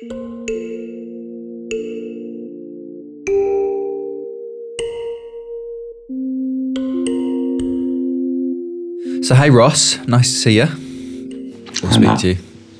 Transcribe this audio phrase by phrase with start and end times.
[0.00, 0.06] So,
[9.34, 10.68] hey Ross, nice to see you.
[11.82, 12.36] We'll speak to you.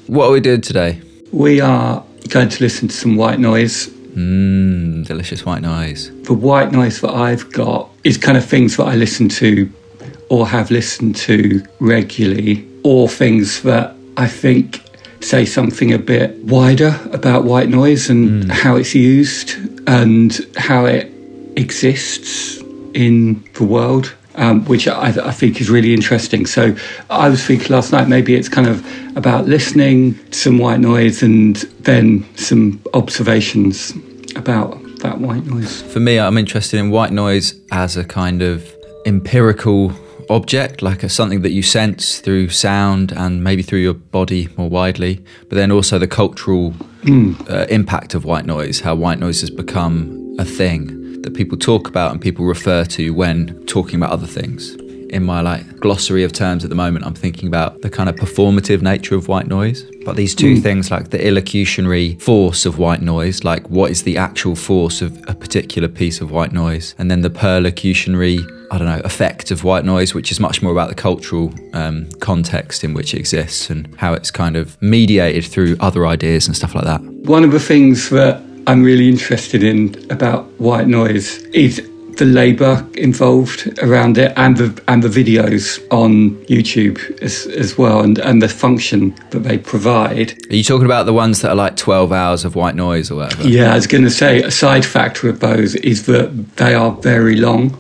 [0.07, 1.03] What are we doing today?
[1.31, 3.89] We are going to listen to some white noise.
[3.89, 6.11] Mmm, delicious white noise.
[6.23, 9.71] The white noise that I've got is kind of things that I listen to
[10.31, 14.90] or have listened to regularly, or things that I think
[15.21, 18.51] say something a bit wider about white noise and Mm.
[18.51, 19.55] how it's used
[19.87, 21.13] and how it
[21.57, 22.59] exists
[22.95, 24.13] in the world.
[24.37, 26.47] Um, which I, I think is really interesting.
[26.47, 26.75] So
[27.11, 28.83] I was thinking last night maybe it's kind of
[29.17, 33.93] about listening to some white noise and then some observations
[34.37, 35.83] about that white noise.
[35.83, 38.65] For me, I'm interested in white noise as a kind of
[39.05, 39.93] empirical
[40.31, 44.71] object, like a, something that you sense through sound and maybe through your body more
[44.71, 46.73] widely, but then also the cultural
[47.49, 51.89] uh, impact of white noise, how white noise has become a thing that people talk
[51.89, 54.77] about and people refer to when talking about other things.
[55.11, 58.15] In my like glossary of terms at the moment, I'm thinking about the kind of
[58.15, 59.85] performative nature of white noise.
[60.05, 64.17] But these two things, like the illocutionary force of white noise, like what is the
[64.17, 68.39] actual force of a particular piece of white noise, and then the perlocutionary,
[68.71, 72.09] I don't know, effect of white noise, which is much more about the cultural um,
[72.21, 76.57] context in which it exists and how it's kind of mediated through other ideas and
[76.57, 77.03] stuff like that.
[77.03, 82.87] One of the things that I'm really interested in about white noise is the labour
[82.95, 88.43] involved around it and the and the videos on YouTube as, as well and, and
[88.43, 90.39] the function that they provide.
[90.51, 93.17] Are you talking about the ones that are like 12 hours of white noise or
[93.17, 93.49] whatever?
[93.49, 96.93] Yeah, I was going to say a side factor of those is that they are
[96.93, 97.79] very long.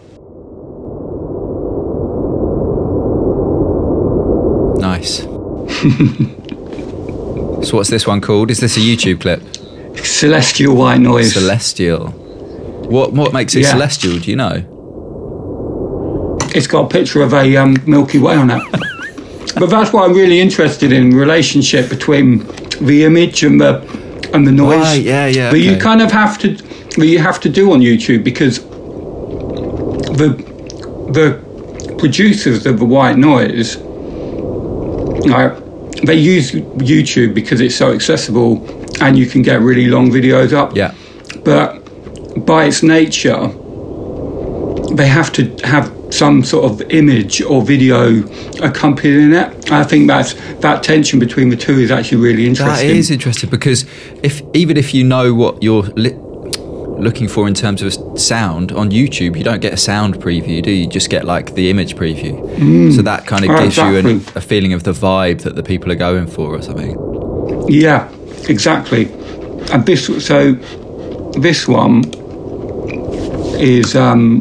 [4.80, 5.18] Nice.
[7.68, 8.50] so, what's this one called?
[8.50, 9.42] Is this a YouTube clip?
[10.04, 11.34] Celestial white noise.
[11.34, 12.19] Celestial.
[12.90, 13.70] What what makes it Yeah.
[13.70, 14.18] celestial?
[14.18, 14.64] Do you know?
[16.52, 18.60] it's got a picture of a um, Milky Way on it.
[19.60, 22.38] but that's what I'm really interested in relationship between
[22.80, 23.72] the image and the
[24.34, 24.80] and the noise.
[24.80, 26.48] Right, yeah, yeah, That you kind of have to
[26.96, 28.58] that you have to do on YouTube because
[30.20, 30.28] the
[31.12, 31.38] the
[31.98, 33.76] producers of the white noise,
[35.26, 35.52] like
[36.02, 38.50] they use YouTube because it's so accessible
[39.00, 40.92] and you can get really long videos up Yeah.
[41.44, 41.79] but
[42.36, 43.48] by its nature,
[44.94, 48.22] they have to have some sort of image or video
[48.62, 49.70] accompanying it.
[49.70, 52.90] I think that's that tension between the two is actually really interesting.
[52.90, 53.84] is interesting because
[54.22, 56.16] if even if you know what you're li-
[57.00, 60.70] looking for in terms of sound on YouTube, you don't get a sound preview, do
[60.70, 60.84] you?
[60.84, 62.38] You just get like the image preview.
[62.56, 62.94] Mm.
[62.94, 65.56] So that kind of Oh, ah, gives you an, a feeling of the vibe that
[65.56, 66.96] the people are going for or something.
[67.68, 68.10] Yeah,
[68.48, 69.10] exactly.
[69.72, 70.52] And this so
[71.38, 72.02] this one
[73.60, 74.40] is um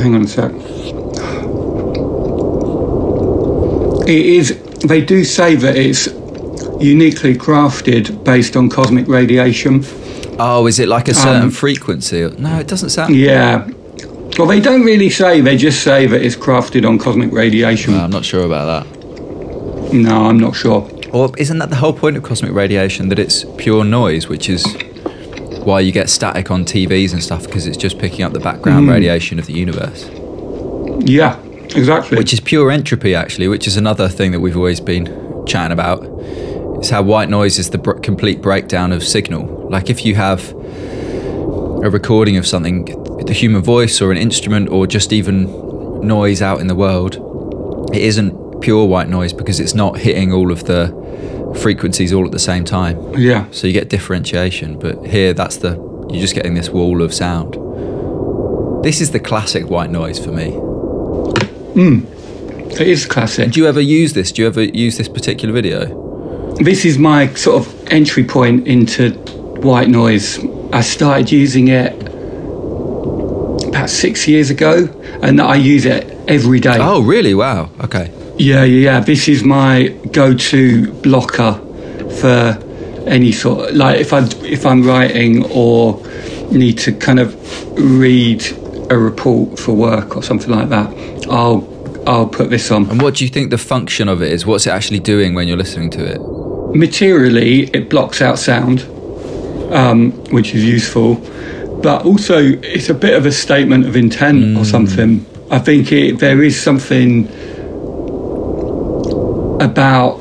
[0.00, 0.52] hang on a sec.
[4.06, 6.06] It is they do say that it's
[6.82, 9.82] uniquely crafted based on cosmic radiation.
[10.38, 12.28] Oh, is it like a certain Um, frequency?
[12.38, 13.14] No, it doesn't sound.
[13.14, 13.66] Yeah.
[14.36, 15.40] Well, they don't really say.
[15.40, 17.94] They just say that it's crafted on cosmic radiation.
[17.94, 19.92] I'm not sure about that.
[19.94, 20.90] no, I'm not sure.
[21.12, 24.66] Or isn't that the whole point of cosmic radiation that it's pure noise, which is
[25.64, 28.86] why you get static on TVs and stuff because it's just picking up the background
[28.86, 28.90] hmm.
[28.90, 30.08] radiation of the universe,
[31.00, 31.40] Yeah,
[31.74, 32.18] exactly.
[32.18, 36.04] which is pure entropy actually, which is another thing that we've always been chatting about.
[36.78, 39.68] It's how white noise is the br- complete breakdown of signal.
[39.70, 42.84] Like if you have a recording of something,
[43.24, 45.44] the human voice or an instrument or just even
[46.06, 47.16] noise out in the world,
[47.94, 50.86] it isn't pure white noise because it's not hitting all of the
[51.54, 52.96] frequencies all at the same time.
[53.18, 53.46] yeah.
[53.50, 55.76] So you get differentiation, but here that's the
[56.10, 57.54] you're just getting this wall of sound.
[58.84, 60.50] This is the classic white noise for me.
[61.74, 62.10] Mmm.
[62.80, 63.52] It is classic.
[63.52, 64.32] Do you ever use this?
[64.32, 66.54] Do you ever use this particular video?
[66.56, 69.12] This is my sort of entry point into
[69.60, 70.38] white noise.
[70.72, 71.92] I started using it
[73.68, 74.88] about six years ago,
[75.22, 76.76] and I use it every day.
[76.78, 77.34] Oh, really?
[77.34, 77.70] Wow.
[77.82, 78.10] Okay.
[78.36, 79.00] Yeah, yeah, yeah.
[79.00, 81.54] This is my go-to blocker
[82.20, 82.58] for
[83.06, 83.74] any sort.
[83.74, 86.02] Like if I if I'm writing or
[86.50, 87.34] need to kind of
[87.78, 88.44] read
[88.90, 90.90] a report for work or something like that,
[91.30, 91.68] I'll
[92.06, 92.90] I'll put this on.
[92.90, 94.44] And what do you think the function of it is?
[94.44, 96.20] What's it actually doing when you're listening to it?
[96.74, 98.80] materially it blocks out sound
[99.72, 101.14] um, which is useful
[101.82, 106.18] but also it's a bit of a statement of intent or something i think it,
[106.18, 107.28] there is something
[109.64, 110.20] about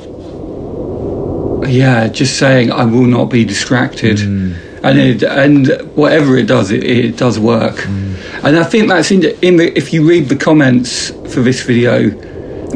[1.67, 4.17] yeah, just saying I will not be distracted.
[4.17, 4.55] Mm.
[4.83, 7.75] And it, and whatever it does, it, it does work.
[7.75, 8.43] Mm.
[8.43, 11.61] And I think that's in the, in the if you read the comments for this
[11.63, 12.11] video,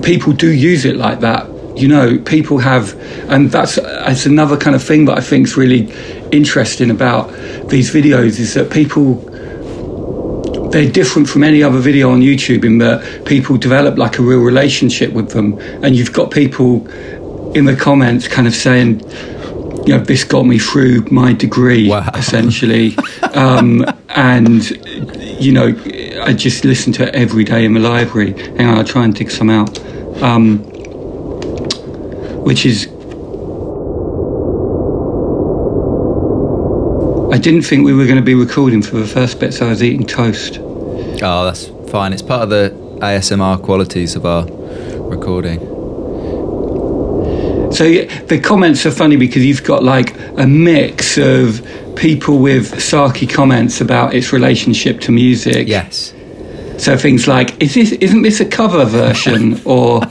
[0.01, 1.49] people do use it like that.
[1.75, 2.95] You know, people have,
[3.29, 5.91] and that's that's another kind of thing that I think is really
[6.31, 7.29] interesting about
[7.69, 9.21] these videos is that people
[10.77, 14.41] they're different from any other video on YouTube in that people develop like a real
[14.41, 16.87] relationship with them, and you've got people
[17.55, 18.99] in the comments kind of saying,
[19.87, 22.07] you know, this got me through my degree, Wow.
[22.13, 22.95] essentially,
[23.33, 24.69] um, and
[25.41, 25.75] you know,
[26.21, 28.33] I just listen to it every day in the library.
[28.57, 29.79] Hang on, I'll try and dig some out,
[30.21, 30.59] um,
[32.43, 32.85] which is.
[37.33, 39.69] I didn't think we were going to be recording for the first bit, so I
[39.69, 40.59] was eating toast.
[41.21, 42.13] Oh, that's fine.
[42.13, 42.71] It's part of the
[43.01, 45.59] ASMR qualities of our recording.
[47.71, 51.61] So the comments are funny because you've got like a mix of
[51.95, 55.67] people with sarky comments about its relationship to music.
[55.67, 56.13] Yes.
[56.77, 57.91] So things like, "Is this?
[57.91, 60.01] Isn't this a cover version?" or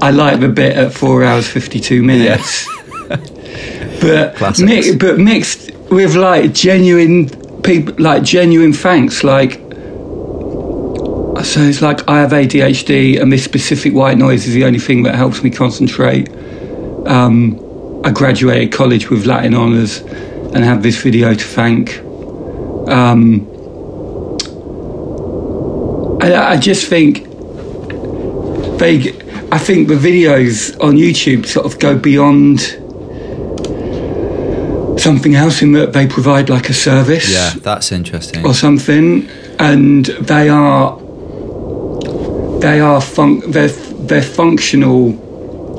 [0.00, 2.68] "I like the bit at four hours fifty two minutes."
[4.00, 7.28] but mi- but mixed with like genuine
[7.62, 9.60] people, like genuine thanks, like.
[11.54, 15.04] So it's like I have ADHD, and this specific white noise is the only thing
[15.04, 16.28] that helps me concentrate.
[17.06, 22.00] Um, I graduated college with Latin honours, and have this video to thank.
[22.88, 23.46] Um,
[26.20, 27.22] I, I just think
[28.80, 29.12] they.
[29.52, 32.62] I think the videos on YouTube sort of go beyond
[35.00, 38.44] something else in that they provide like a service Yeah, that's interesting.
[38.44, 39.28] or something,
[39.60, 41.03] and they are
[42.64, 43.74] they are fun- they're
[44.08, 45.12] they're functional.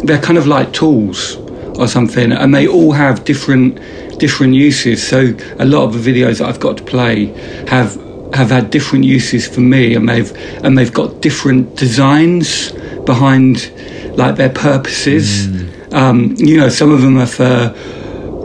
[0.03, 1.35] They're kind of like tools
[1.79, 3.79] or something, and they all have different
[4.19, 5.05] different uses.
[5.05, 7.25] So a lot of the videos that I've got to play
[7.67, 7.95] have
[8.35, 10.31] have had different uses for me, and they've
[10.63, 12.71] and they've got different designs
[13.11, 13.71] behind
[14.15, 15.47] like their purposes.
[15.91, 17.73] Um, you know, some of them are for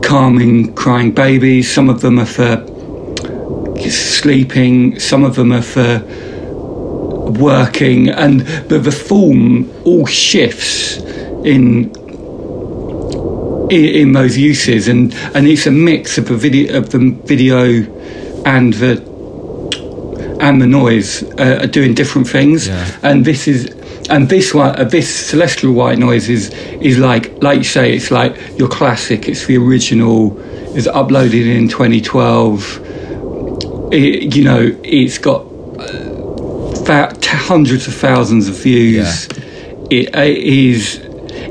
[0.03, 1.71] calming crying babies.
[1.71, 2.67] Some of them are for
[3.91, 4.99] sleeping.
[4.99, 6.03] Some of them are for
[7.39, 10.99] working, and but the form all shifts
[11.45, 11.91] in
[13.71, 17.85] in, in those uses, and and it's a mix of the video of the video
[18.45, 19.09] and the
[20.41, 22.87] and the noise uh, are doing different things, Yeah.
[23.03, 23.77] and this is.
[24.09, 26.51] And this one, uh, this celestial white noise is
[26.81, 29.29] is like, like you say, it's like your classic.
[29.29, 30.37] It's the original.
[30.77, 32.81] It's uploaded in 2012
[33.93, 35.45] it, you know, it's got
[37.25, 39.27] hundreds of thousands of views.
[39.91, 41.01] It, it is,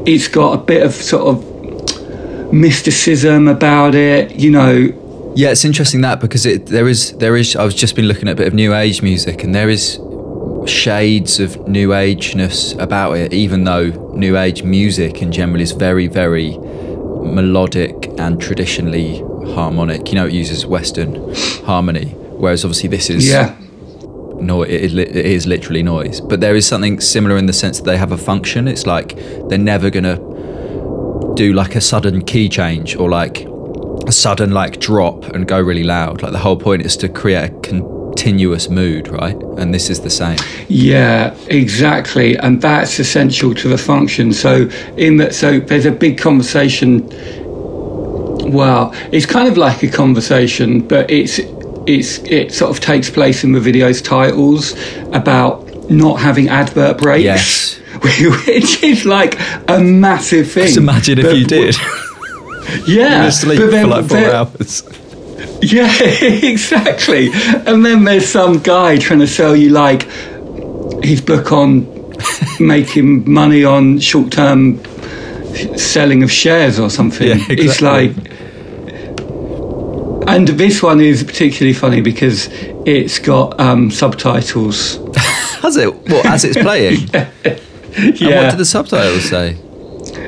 [0.05, 4.35] it's got a bit of sort of mysticism about it.
[4.35, 7.55] You know, Yeah, it's interesting that because it, there is there is.
[7.55, 9.99] I've just been looking at a bit of new age music, and there is
[10.65, 13.33] shades of new ageness about it.
[13.33, 19.19] Even though new age music in general is very very melodic and traditionally
[19.53, 20.09] harmonic.
[20.09, 21.33] You know, it uses Western
[21.65, 23.55] harmony, whereas obviously this is yeah,
[24.41, 26.21] no, it is, it is literally noise.
[26.21, 28.67] But there is something similar in the sense that they have a function.
[28.67, 29.15] It's like
[29.49, 30.17] they're never gonna
[31.35, 33.47] do like a sudden key change or like
[34.07, 36.21] a sudden like drop and go really loud.
[36.21, 39.35] Like the whole point is to create a continuous mood, right?
[39.57, 40.37] And this is the same.
[40.67, 44.33] yeah, exactly, and that's essential to the function.
[44.33, 47.07] So in that, so there's a big conversation.
[48.51, 51.39] Well, it's kind of like a conversation, but it's
[51.95, 54.73] it's it sort of takes place in the video's titles
[55.11, 55.53] about
[55.89, 57.23] not having advert breaks.
[57.23, 57.75] Yes.
[58.47, 60.65] which is like a massive thing.
[60.67, 61.75] Just imagine if But you did.
[62.85, 64.83] Yeah, you sleep but for then like four hours.
[65.61, 67.29] Yeah, exactly.
[67.65, 70.03] And then there's some guy trying to sell you like
[71.03, 71.85] his book on
[72.59, 74.79] making money on short-term
[75.77, 77.27] selling of shares or something.
[77.27, 78.13] Yeah, It's exactly.
[78.13, 78.38] like,
[80.35, 82.49] and this one is particularly funny because
[82.85, 84.99] it's got um, subtitles.
[85.61, 85.93] Has it?
[85.93, 87.09] What as it's playing?
[87.97, 89.57] And what do the subtitles say?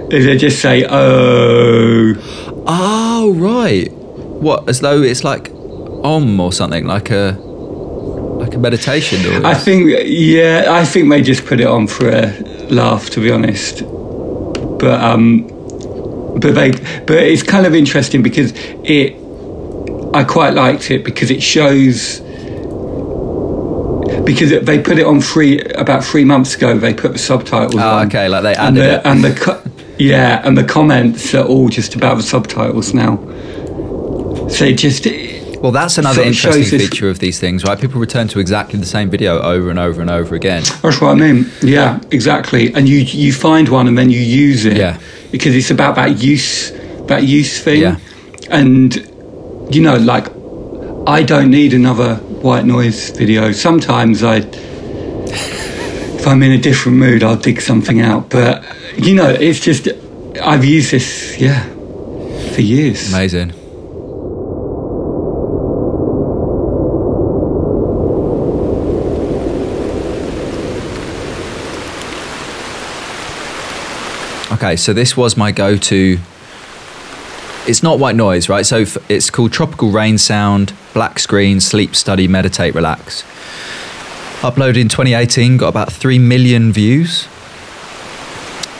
[0.10, 2.15] they just say, "Oh."
[2.67, 3.89] Oh right.
[3.91, 4.67] What?
[4.67, 5.51] As though it's like
[6.03, 7.38] om or something, like a
[8.41, 12.10] like a meditation or I think, yeah, I think they just put it on for
[12.10, 12.31] a
[12.70, 13.84] laugh, to be honest.
[13.84, 15.48] But um,
[16.39, 18.53] but they, but it's kind of interesting because
[18.84, 19.15] it,
[20.13, 22.22] I quite liked it because it shows.
[24.25, 26.77] Because they put it on free about three months ago.
[26.77, 28.08] They put the subtitles Oh, on.
[28.08, 29.01] okay, like they and the, it.
[29.06, 29.62] and the co-
[29.98, 33.18] Yeah, and the comments are all just about the subtitles now.
[34.50, 35.08] So it just
[35.62, 37.80] Well, that's another interesting feature of these things, right?
[37.80, 40.63] People return to exactly the same video over and over and over again.
[40.82, 41.50] That's what I mean.
[41.62, 42.74] Yeah, exactly.
[42.74, 44.77] And you you find one and then you use it.
[44.77, 45.00] Yeah.
[45.32, 46.72] Because it's about that use
[47.08, 47.82] that use thing.
[47.82, 47.98] Yeah.
[48.50, 49.08] And
[49.71, 50.27] you know, like
[51.07, 53.51] I don't need another white noise video.
[53.51, 54.37] Sometimes I
[56.21, 58.29] if I'm in a different mood I'll dig something out.
[58.29, 58.63] But
[58.97, 59.87] you know, it's just
[60.41, 61.63] I've used this, yeah,
[62.53, 63.13] for years.
[63.13, 63.53] Amazing.
[74.53, 76.19] Okay, so this was my go-to.
[77.68, 78.65] It's not white noise, right?
[78.65, 83.24] So f- it's called Tropical Rain Sound, Black Screen, Sleep Study, Meditate, Relax.
[84.41, 87.27] Uploaded in 2018, got about 3 million views.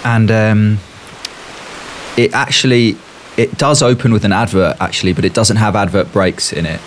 [0.04, 0.80] And um,
[2.18, 2.98] it actually
[3.38, 6.82] it does open with an advert actually but it doesn't have advert breaks in it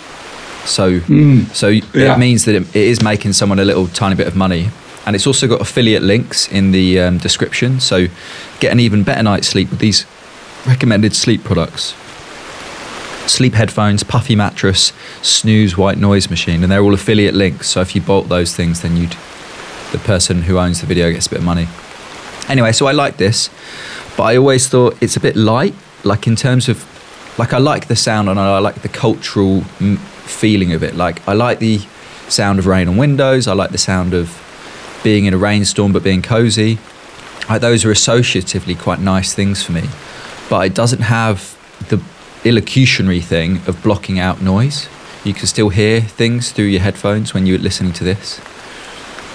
[0.65, 0.99] so
[1.53, 2.15] so yeah.
[2.15, 4.69] it means that it, it is making someone a little tiny bit of money
[5.05, 8.07] and it's also got affiliate links in the um, description so
[8.59, 10.05] get an even better night's sleep with these
[10.67, 11.95] recommended sleep products.
[13.27, 17.69] Sleep headphones puffy mattress snooze white noise machine and they're all affiliate links.
[17.69, 19.15] So if you bolt those things then you'd
[19.91, 21.67] the person who owns the video gets a bit of money.
[22.47, 23.49] Anyway so i like this
[24.15, 26.85] but i always thought it's a bit light like in terms of
[27.39, 30.95] like i like the sound and i like the cultural mm, feeling of it.
[30.95, 31.79] Like i like the
[32.27, 33.47] sound of rain on windows.
[33.47, 34.41] I like the sound of
[35.03, 36.79] being in a rainstorm but being cozy.
[37.49, 39.83] Like those are associatively quite nice things for me
[40.49, 41.57] but it doesn't have
[41.89, 41.97] the
[42.43, 44.87] illocutionary thing of blocking out noise
[45.23, 48.41] you can still hear things through your headphones when you're listening to this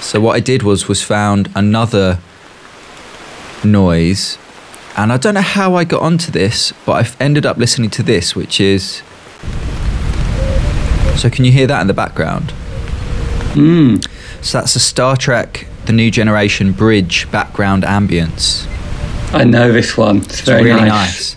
[0.00, 2.18] so what i did was was found another
[3.64, 4.38] noise
[4.96, 8.02] and I don't know how I got onto this, but I've ended up listening to
[8.02, 9.02] this, which is.
[11.16, 12.52] So, can you hear that in the background?
[13.54, 14.04] Mm.
[14.44, 18.66] So, that's a Star Trek The New Generation bridge background ambience.
[19.32, 20.18] I know this one.
[20.18, 21.36] It's, It's very really nice.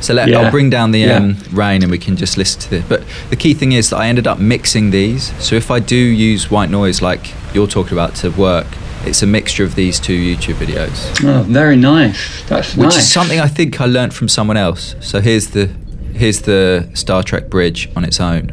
[0.00, 0.40] So, let, Yeah.
[0.40, 1.16] I'll bring down the Yeah.
[1.16, 2.84] um, rain and we can just listen to this.
[2.88, 5.32] But the key thing is that I ended up mixing these.
[5.38, 8.66] So, if I do use white noise like you're talking about to work,
[9.06, 11.24] it's a mixture of these two YouTube videos.
[11.24, 12.42] Oh, very nice.
[12.48, 12.98] That's which nice.
[12.98, 14.94] is something I think I learnt from someone else.
[15.00, 15.70] So here's the
[16.14, 18.52] here's the Star Trek bridge on its own.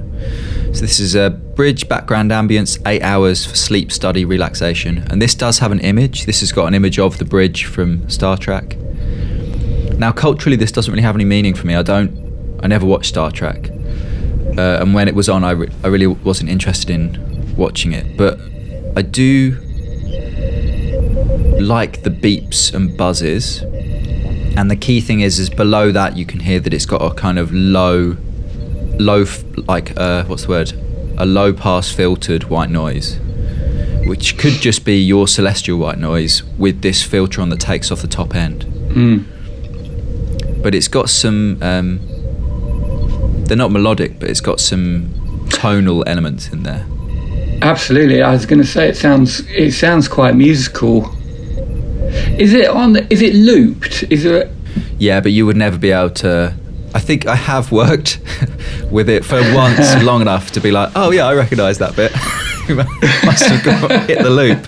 [0.73, 5.33] So this is a bridge background ambience, eight hours for sleep, study, relaxation, and this
[5.33, 6.25] does have an image.
[6.25, 8.77] This has got an image of the bridge from Star Trek.
[9.97, 11.75] Now culturally, this doesn't really have any meaning for me.
[11.75, 12.57] I don't.
[12.61, 13.69] I never watched Star Trek,
[14.57, 18.17] uh, and when it was on, I, re- I really wasn't interested in watching it.
[18.17, 18.39] But
[18.95, 19.57] I do
[21.59, 23.63] like the beeps and buzzes
[24.57, 27.13] and the key thing is is below that you can hear that it's got a
[27.13, 28.17] kind of low
[28.99, 30.73] low f- like uh what's the word
[31.17, 33.19] a low pass filtered white noise
[34.05, 38.01] which could just be your celestial white noise with this filter on that takes off
[38.01, 39.23] the top end Mm.
[40.63, 41.99] but it's got some um
[43.45, 46.85] they're not melodic but it's got some tonal elements in there
[47.61, 48.21] Absolutely.
[48.21, 51.09] I was going to say it sounds it sounds quite musical.
[52.37, 52.97] Is it on?
[53.09, 54.03] Is it looped?
[54.11, 54.51] Is it?
[54.99, 56.53] Yeah, but you would never be able to.
[56.93, 58.19] I think I have worked
[58.91, 62.11] with it for once long enough to be like, oh yeah, I recognise that bit.
[63.25, 64.65] Must have got, hit the loop.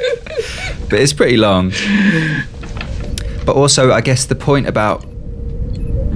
[0.90, 1.72] But it's pretty long.
[3.46, 5.06] But also, I guess the point about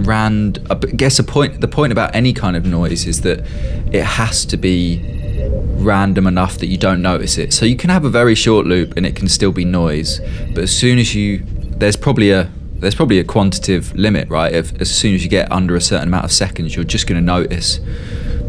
[0.06, 3.40] rand, I guess a point, the point about any kind of noise is that
[3.94, 5.02] it has to be
[5.84, 7.54] random enough that you don't notice it.
[7.54, 10.20] So you can have a very short loop and it can still be noise,
[10.54, 12.50] but as soon as you there's probably a
[12.84, 14.54] there's probably a quantitative limit, right?
[14.54, 17.20] If as soon as you get under a certain amount of seconds, you're just going
[17.20, 17.80] to notice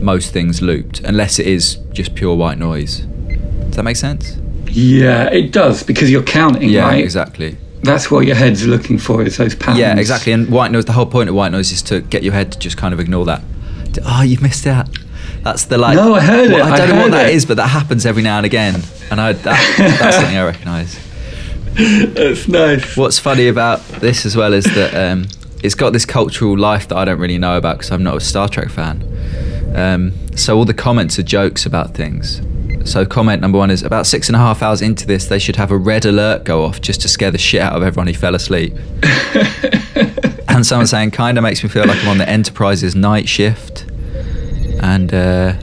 [0.01, 2.99] most things looped, unless it is just pure white noise.
[3.01, 4.37] Does that make sense?
[4.69, 7.03] Yeah, it does because you're counting, Yeah, right?
[7.03, 7.57] exactly.
[7.83, 9.79] That's what your head's looking for is those patterns.
[9.79, 10.33] Yeah, exactly.
[10.33, 10.85] And white noise.
[10.87, 13.01] The whole point of white noise is to get your head to just kind of
[13.01, 13.43] ignore that.
[14.05, 14.89] Oh, you've missed out.
[15.43, 15.97] That's the like.
[15.97, 16.55] No, I heard it.
[16.55, 17.35] Well, I I don't know what heard that it.
[17.35, 20.99] is, but that happens every now and again, and I that, that's something I recognise.
[21.75, 22.97] That's nice.
[22.97, 25.27] What's funny about this as well is that um,
[25.63, 28.21] it's got this cultural life that I don't really know about because I'm not a
[28.21, 29.03] Star Trek fan.
[29.75, 32.41] Um, so all the comments are jokes about things.
[32.85, 35.57] So comment number one is about six and a half hours into this, they should
[35.57, 38.15] have a red alert go off just to scare the shit out of everyone who
[38.15, 38.75] fell asleep.
[40.49, 43.87] and someone saying kind of makes me feel like I'm on the Enterprise's night shift.
[44.81, 45.55] And uh,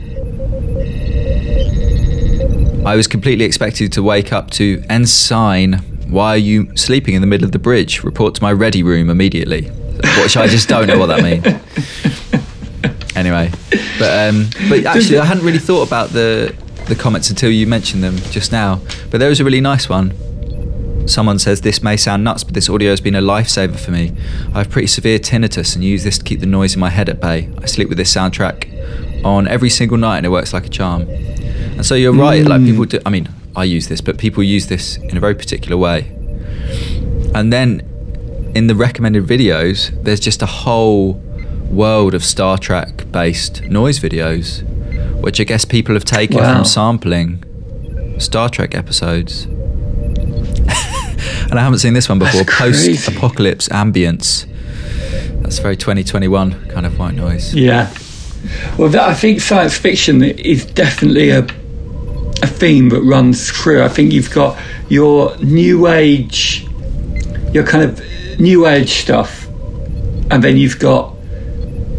[2.86, 7.28] I was completely expected to wake up to Ensign Why are you sleeping in the
[7.28, 8.04] middle of the bridge?
[8.04, 9.70] Report to my ready room immediately.
[10.22, 11.46] Which I just don't know what that means.
[13.14, 13.52] Anyway,
[14.00, 16.56] but um, but actually, I hadn't really thought about the
[16.88, 18.80] the comments until you mentioned them just now.
[19.10, 20.14] But there was a really nice one.
[21.08, 24.16] Someone says this may sound nuts, but this audio has been a lifesaver for me.
[24.54, 27.10] I have pretty severe tinnitus and use this to keep the noise in my head
[27.10, 27.50] at bay.
[27.62, 31.02] I sleep with this soundtrack on every single night, and it works like a charm.
[31.02, 32.46] And so you're right.
[32.46, 33.00] Like people do.
[33.06, 36.12] I mean, I use this, but people use this in a very particular way.
[37.34, 37.82] And then
[38.56, 41.14] in the recommended videos, there's just a whole
[41.70, 44.64] world of Star Trek based noise videos,
[45.22, 46.56] which I guess people have taken Wow.
[46.56, 47.44] from sampling
[48.20, 49.46] Star Trek episodes.
[51.50, 52.44] and I haven't seen this one before.
[52.46, 54.46] Post apocalypse ambience.
[55.42, 57.54] That's very 2021 kind of white noise.
[57.54, 57.94] Yeah.
[58.78, 61.44] Well, that, I think science fiction is definitely a
[62.42, 63.84] a theme that runs through.
[63.84, 64.58] I think you've got
[64.90, 66.68] your new age,
[67.54, 68.02] your kind of
[68.40, 69.48] new age stuff,
[70.32, 71.16] and then you've got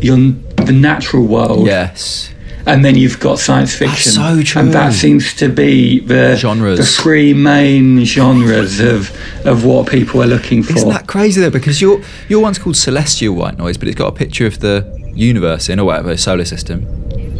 [0.01, 0.17] your
[0.67, 2.31] the natural world, Yes.
[2.67, 4.13] and then you've got science fiction.
[4.15, 4.63] That's so true.
[4.63, 6.79] And that seems to be the Genres.
[6.79, 9.11] the three main genres of
[9.45, 10.77] of what people are looking for.
[10.77, 11.51] Isn't that crazy though?
[11.51, 14.87] Because your your one's called celestial white noise, but it's got a picture of the
[15.15, 16.87] universe in or whatever a solar system.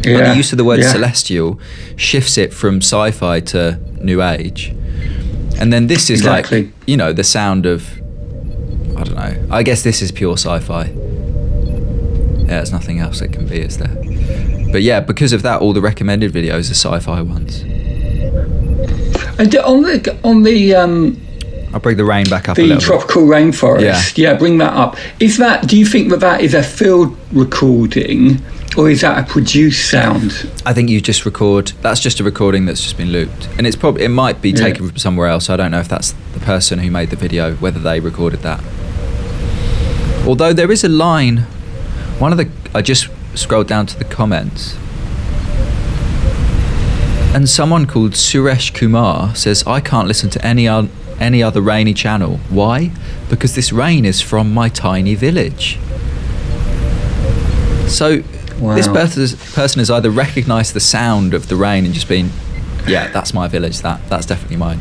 [0.05, 0.91] Yeah, the use of the word yeah.
[0.91, 1.59] celestial
[1.95, 4.69] shifts it from sci-fi to new age,
[5.59, 6.63] and then this is Exactly.
[6.63, 7.87] like you know the sound of
[8.97, 9.47] I don't know.
[9.51, 10.83] I guess this is pure sci-fi.
[12.43, 13.95] Yeah, there's nothing else it can be, is there?
[14.71, 17.61] But yeah, because of that, all the recommended videos are sci-fi ones.
[19.39, 21.19] And on the on the um,
[21.73, 22.79] I'll bring the rain back up a the little.
[22.79, 22.85] bit.
[22.85, 24.17] tropical rainforest.
[24.17, 24.35] Yeah.
[24.35, 24.95] bring that up.
[25.19, 25.67] Is that?
[25.67, 28.37] Do you think that that is a field recording,
[28.77, 30.49] or is that a produced sound?
[30.65, 31.69] I think you just record.
[31.81, 34.57] That's just a recording that's just been looped, and it's probably it might be Yeah.
[34.57, 35.49] taken from somewhere else.
[35.49, 38.61] I don't know if that's the person who made the video, whether they recorded that.
[40.25, 41.45] Although there is a line,
[42.19, 44.75] one of the I just scrolled down to the comments,
[47.35, 51.93] and someone called Suresh Kumar says I can't listen to any o- any other rainy
[51.93, 52.39] channel.
[52.49, 52.91] Why?
[53.29, 55.77] Because this rain is from my tiny village.
[57.87, 58.23] So
[58.63, 58.75] Wow.
[58.75, 62.31] pers- person has either recognised the sound of the rain and just been,
[62.87, 63.79] yeah, that's my village.
[63.81, 64.79] That that's definitely mine.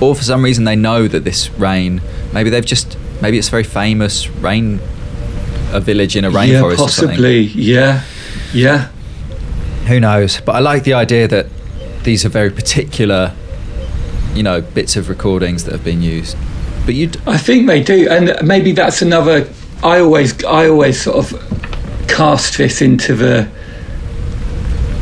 [0.00, 2.00] Or for some reason they know that this rain.
[2.32, 4.80] Maybe they've just maybe it's a very famous rain,
[5.72, 7.40] a village in a rainforest yeah, or possibly.
[7.40, 8.04] Yeah,
[8.52, 8.88] yeah.
[9.88, 10.40] Who knows?
[10.40, 11.46] But I like the idea that
[12.04, 13.34] these are very particular,
[14.34, 16.36] you know, bits of recordings that have been used.
[16.86, 19.48] But you, I think they do, and maybe that's another.
[19.82, 21.47] I always, I always sort of
[22.08, 23.48] cast this into the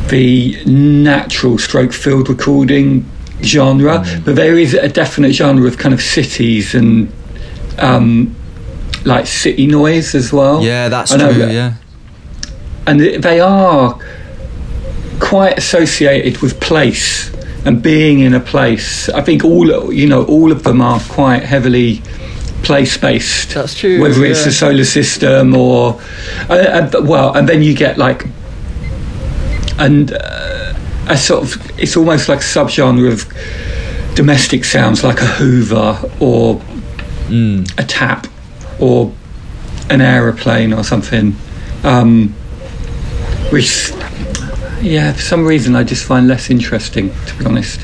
[0.09, 3.05] the natural stroke field recording
[3.43, 4.25] genre, Mm.
[4.25, 7.09] but there is a definite genre of kind of cities and
[7.79, 8.35] um,
[9.05, 10.63] like city noise as well.
[10.63, 11.47] yeah, that's I know true.
[11.47, 11.73] Yeah,
[12.87, 13.99] and they are
[15.19, 17.31] quite associated with place
[17.65, 19.09] and being in a place.
[19.09, 22.01] I think all you know, all of them are quite heavily
[22.67, 23.55] place based.
[23.55, 26.01] That's true, Whether it's the solar system or,
[26.51, 26.55] uh,
[26.95, 28.27] uh, well, and then you get like,
[29.79, 30.75] and uh,
[31.09, 36.61] a sort of, it's almost like a subgenre of domestic sounds, like a Hoover or
[37.29, 37.69] Mm.
[37.77, 38.29] a tap
[38.79, 39.13] or
[39.91, 41.35] an aeroplane or something.
[41.83, 42.29] Um,
[43.51, 43.91] which,
[44.81, 47.81] yeah, for some reason I just find less interesting, to be honest.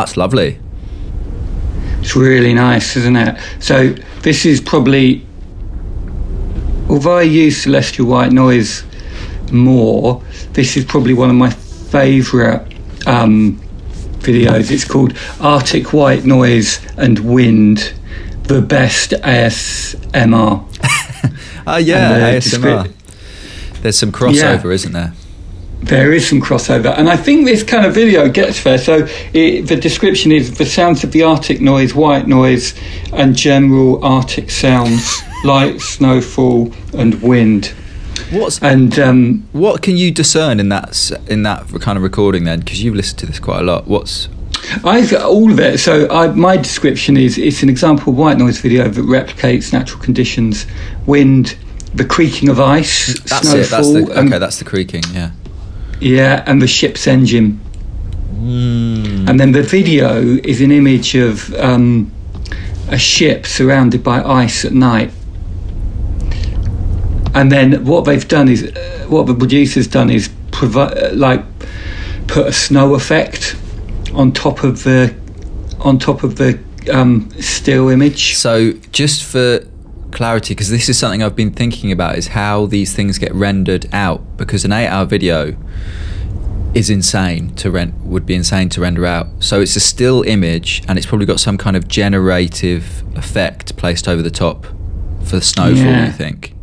[0.00, 0.58] That's lovely.
[2.00, 3.38] It's really nice, isn't it?
[3.58, 3.90] So
[4.22, 5.26] this is probably,
[6.88, 8.82] although I use celestial white noise
[9.52, 10.22] more,
[10.54, 12.62] this is probably one of my favourite
[13.06, 13.60] um,
[14.20, 14.70] videos.
[14.70, 17.92] It's called Arctic White Noise and Wind,
[18.44, 20.66] the best ASMR.
[21.66, 22.86] Ah, yeah, uh, ASMR.
[22.86, 25.12] descri- There's some crossover, isn't there?
[25.82, 28.78] There is some crossover, and I think this kind of video gets there.
[28.78, 32.74] So it, the description is the sounds of the Arctic noise, white noise,
[33.12, 37.74] and general Arctic sounds, light snowfall and wind.
[38.30, 42.60] What's And um, what can you discern in that in that kind of recording then?
[42.60, 43.88] Because you've listened to this quite a lot.
[43.88, 44.28] What's
[44.84, 45.78] I all of it.
[45.78, 50.00] So I, my description is it's an example of white noise video that replicates natural
[50.02, 50.66] conditions,
[51.06, 51.56] wind,
[51.94, 53.70] the creaking of ice, That's snowfall, it.
[53.70, 55.02] That's the, okay, that's the creaking.
[55.12, 55.30] Yeah.
[56.00, 57.60] Yeah, and the ship's engine.
[58.32, 59.28] Mm.
[59.28, 62.10] And then the video is an image of um,
[62.88, 65.10] a ship surrounded by ice at night.
[67.34, 71.44] And then what they've done is, uh, what the producer's done is provide, uh, like,
[72.26, 73.56] put a snow effect
[74.12, 75.14] on top of the,
[75.78, 76.58] on top of the
[76.92, 78.34] um, still image.
[78.36, 79.60] So, just for
[80.12, 83.88] clarity, because this is something I've been thinking about, is how these things get rendered
[83.92, 84.36] out.
[84.36, 85.56] Because an eight-hour video
[86.72, 89.26] is insane to rent would be insane to render out.
[89.40, 94.06] So it's a still image, and it's probably got some kind of generative effect placed
[94.06, 94.66] over the top
[95.24, 95.84] for the snowfall.
[95.84, 96.06] Yeah.
[96.06, 96.54] You think?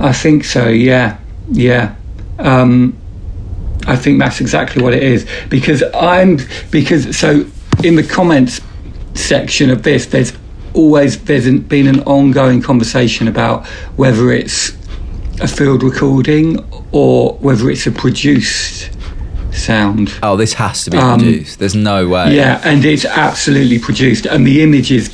[0.00, 0.68] I think so.
[0.68, 1.18] Yeah,
[1.50, 1.94] yeah.
[2.38, 2.96] Um,
[3.86, 6.38] I think that's exactly what it is because I'm
[6.70, 7.46] because so
[7.82, 8.60] in the comments
[9.14, 10.32] section of this, there's
[10.78, 14.70] always there's an, been an ongoing conversation about whether it's
[15.40, 18.90] a field recording or whether it's a produced
[19.52, 20.12] sound.
[20.22, 21.58] Oh, this has to be Um, produced.
[21.58, 22.36] There's no way.
[22.36, 25.08] Yeah, and it's absolutely produced, and the images,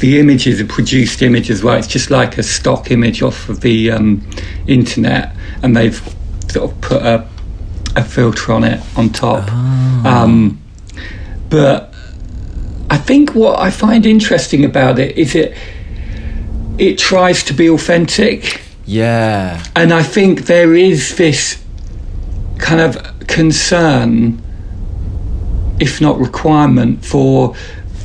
[0.00, 1.76] the images are produced image as well.
[1.76, 4.26] It's just like a stock image off of the um,
[4.66, 6.00] internet, and they've
[6.48, 7.26] sort of put a,
[7.96, 9.50] a filter on it on top.
[10.04, 10.60] Um,
[11.50, 11.89] but
[12.90, 15.56] I think what I find interesting about it is it
[16.76, 18.62] it tries to be authentic.
[18.84, 19.62] Yeah.
[19.76, 21.62] And I think there is this
[22.58, 22.96] kind of
[23.28, 24.42] concern,
[25.78, 27.54] if not requirement, for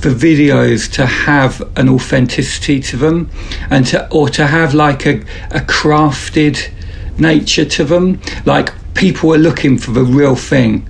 [0.02, 3.32] the videos to have an authenticity to them,
[3.72, 6.70] and to or to have like a, a crafted
[7.18, 8.22] nature to them.
[8.46, 10.88] Like people are looking for the real thing,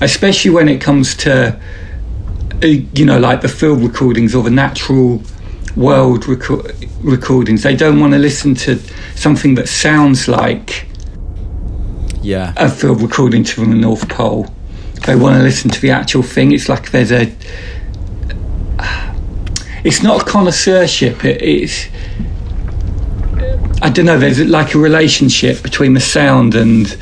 [0.00, 1.60] especially when it comes to
[2.62, 5.22] Uh, you know like the field recordings or the natural
[5.76, 6.66] world reco-
[7.02, 7.62] recordings.
[7.62, 8.78] They don't want to listen to
[9.14, 10.86] something that sounds like
[12.20, 12.52] Yeah.
[12.56, 14.48] a field recording to from the North Pole.
[15.06, 16.50] They want to listen to the actual thing.
[16.52, 17.32] It's like there's a.
[19.84, 21.24] It's not a connoisseurship.
[21.24, 21.86] It, it's.
[23.80, 24.18] I don't know.
[24.18, 26.96] There's like a relationship between the sound and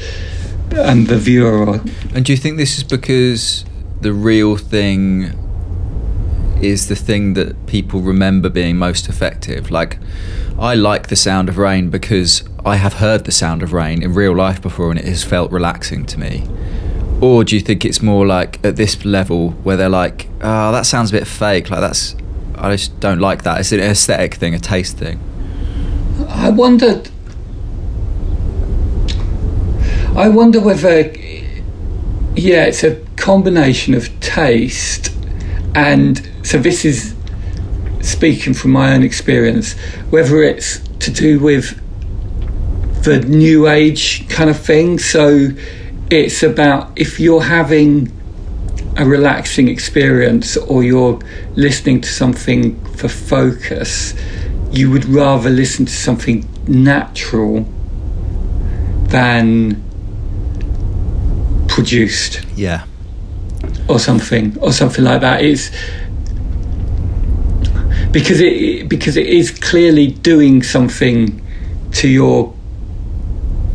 [0.72, 1.80] and the viewer.
[2.14, 3.64] And do you think this is because
[4.02, 5.32] the real thing
[6.62, 9.70] is the thing that people remember being most effective?
[9.70, 9.98] Like,
[10.58, 14.14] I like the sound of rain because I have heard the sound of rain in
[14.14, 16.44] real life before and it has felt relaxing to me.
[17.20, 20.86] Or do you think it's more like at this level where they're like, oh, that
[20.86, 21.70] sounds a bit fake?
[21.70, 22.16] Like, that's,
[22.54, 23.60] I just don't like that.
[23.60, 25.20] It's an aesthetic thing, a taste thing.
[26.28, 27.10] I wondered.
[30.14, 31.12] I wonder whether,
[32.34, 35.14] yeah, it's a combination of taste
[35.74, 37.12] and so this is
[38.02, 39.72] speaking from my own experience,
[40.10, 41.74] whether it's to do with
[43.02, 45.00] the new age kind of thing.
[45.00, 45.48] So
[46.08, 48.12] it's about if you're having
[48.96, 51.18] a relaxing experience or you're
[51.56, 54.14] listening to something for focus,
[54.70, 57.62] you would rather listen to something natural
[59.08, 59.82] than
[61.66, 62.82] produced Yeah.
[63.88, 65.70] or something or something like that it's
[68.16, 71.18] because it because it is clearly doing something
[71.92, 72.54] to your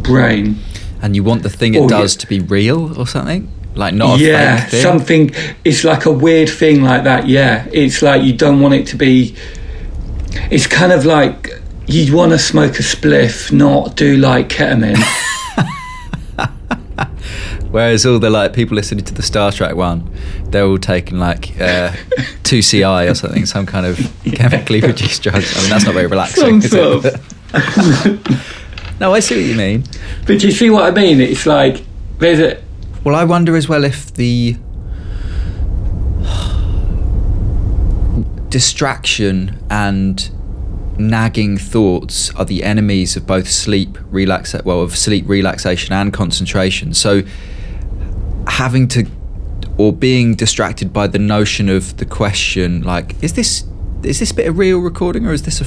[0.01, 0.55] brain
[1.03, 2.21] And you want the thing it Oh, does yeah.
[2.21, 3.49] to be real or something?
[3.75, 5.31] Like, not a yeah something
[5.63, 8.97] it's like a weird thing like that yeah it's like you don't want it to
[8.97, 9.33] be
[10.49, 11.49] it's kind of like
[11.87, 14.97] you'd want to smoke a spliff not do like ketamine
[17.71, 20.09] Whereas all the like people listening to the Star Trek one,
[20.45, 21.91] they're all taking like uh,
[22.43, 23.97] 2CI or something, some kind of
[24.33, 25.55] chemically produced drugs.
[25.57, 26.61] I mean, that's not very relaxing.
[26.61, 27.15] Some it?
[28.99, 29.83] no, I see what you mean.
[30.27, 31.83] but do you see what i mean it's like
[32.19, 32.61] there's a
[33.03, 34.55] Well, I wonder as well if the
[38.49, 40.29] distraction and
[40.97, 46.93] nagging thoughts are the enemies of both sleep relax well of sleep relaxation and concentration
[46.93, 47.23] so
[48.47, 49.05] having to
[49.77, 53.65] or being distracted by the notion of the question like is this
[54.03, 55.65] is this bit a real recording or is this a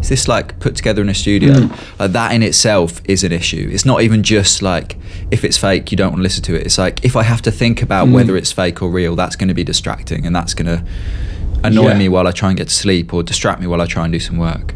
[0.00, 1.52] is this like put together in a studio?
[1.52, 1.98] Mm.
[1.98, 3.68] Like that in itself is an issue.
[3.70, 4.96] It's not even just like
[5.30, 6.66] if it's fake you don't want to listen to it.
[6.66, 8.12] It's like if i have to think about mm.
[8.12, 10.84] whether it's fake or real that's going to be distracting and that's going to
[11.62, 11.98] annoy Yeah.
[11.98, 14.12] me while i try and get to sleep or distract me while i try and
[14.12, 14.74] do some work.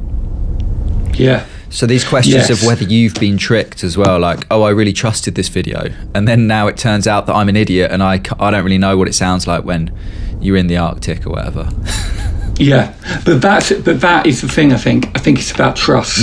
[1.14, 2.50] Yeah So these questions Yes.
[2.50, 6.26] of whether you've been tricked as well, like, oh, I really trusted this video, and
[6.26, 8.96] then now it turns out that I'm an idiot and I, I don't really know
[8.96, 9.90] what it sounds like when
[10.40, 11.68] you're in the Arctic or whatever.
[12.60, 12.92] Yeah,
[13.24, 14.72] but that's but that is the thing.
[14.72, 16.16] I think I think it's about trust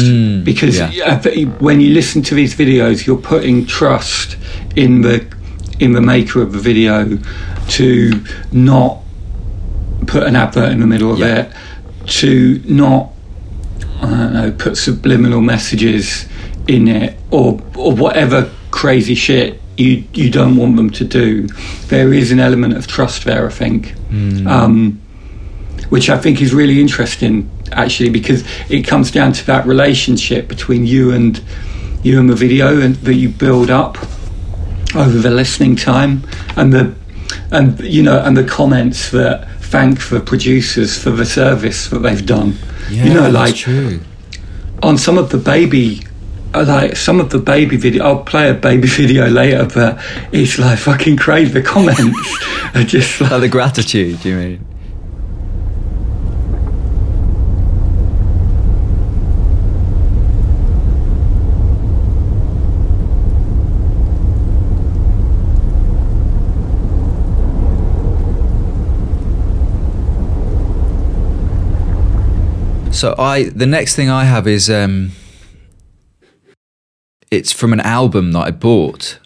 [0.43, 1.21] because Mm, yeah.
[1.25, 4.35] uh, when you listen to these videos, you're putting trust
[4.75, 5.25] in the
[5.79, 7.17] in the maker of the video
[7.69, 8.97] to not
[10.07, 11.43] put an advert in the middle of Yeah.
[11.43, 11.51] it,
[12.19, 13.13] to not
[14.01, 16.27] I don't know put subliminal messages
[16.67, 21.47] in it or or whatever crazy shit you you don't want them to do.
[21.87, 23.47] There is an element of trust there.
[23.47, 23.93] I think.
[24.47, 25.01] Um,
[25.89, 30.85] which I think is really interesting actually because it comes down to that relationship between
[30.85, 31.41] you and
[32.03, 33.97] you and the video and that you build up
[34.95, 36.23] over the listening time
[36.55, 36.95] and the
[37.51, 42.25] and you know and the comments that thank the producers for the service that they've
[42.25, 42.57] done
[42.89, 43.99] you know like true.
[44.83, 46.01] on some of the baby
[46.53, 50.57] uh, like some of the baby video I'll play a baby video later but it's
[50.57, 52.37] like fucking crazy the comments
[52.75, 54.65] are just like Oh, the gratitude, you mean?
[73.05, 75.11] So I the next thing I have is um
[77.29, 79.19] it's from an album that I bought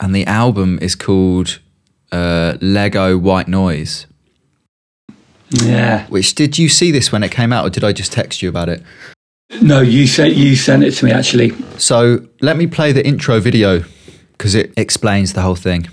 [0.00, 1.60] and the album is called
[2.12, 4.06] uh, Lego White Noise.
[5.48, 8.42] yeah Which did you see this when it came out, or did I just text
[8.42, 8.82] you about it?
[9.62, 11.52] No, you sent you sent it to me actually.
[11.78, 13.82] So let me play the intro video
[14.32, 15.88] because it explains the whole thing.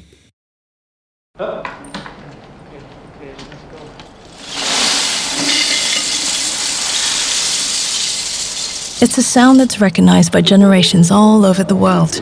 [8.99, 12.13] It's a sound that's recognized by generations all over the world.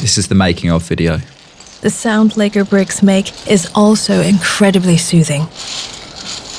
[0.00, 1.18] This is the making of video.
[1.80, 5.48] The sound Lego bricks make is also incredibly soothing.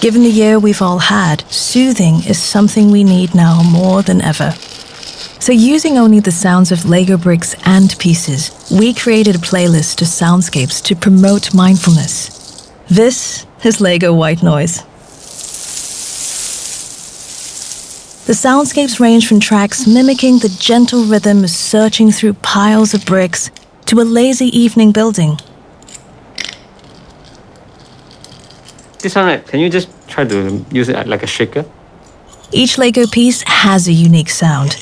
[0.02, 4.52] Given the year we've all had, soothing is something we need now more than ever.
[5.40, 10.10] So, using only the sounds of Lego bricks and pieces, we created a playlist of
[10.10, 12.70] soundscapes to promote mindfulness.
[12.90, 14.84] This is Lego White Noise.
[18.26, 23.52] The soundscapes range from tracks mimicking the gentle rhythm of searching through piles of bricks
[23.86, 25.38] to a lazy evening building.
[28.98, 29.46] This one, right?
[29.46, 31.66] Can you just try to use it like a shaker?
[32.52, 34.74] Each Lego piece has a unique sound.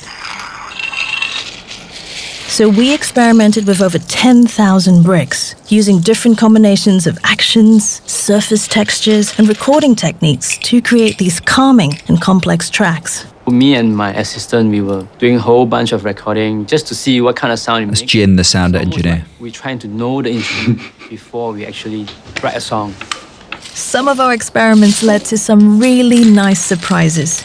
[2.48, 9.50] So we experimented with over 10,000 bricks, using different combinations of actions, surface textures, and
[9.50, 13.26] recording techniques to create these calming and complex tracks.
[13.48, 17.20] Me and my assistant, we were doing a whole bunch of recording just to see
[17.20, 18.12] what kind of sound it That's makes.
[18.14, 19.16] Jin, the sound engineer.
[19.16, 22.08] like we're trying to know the instrument before we actually
[22.42, 22.94] write a song.
[23.60, 27.44] Some of our experiments led to some really nice surprises.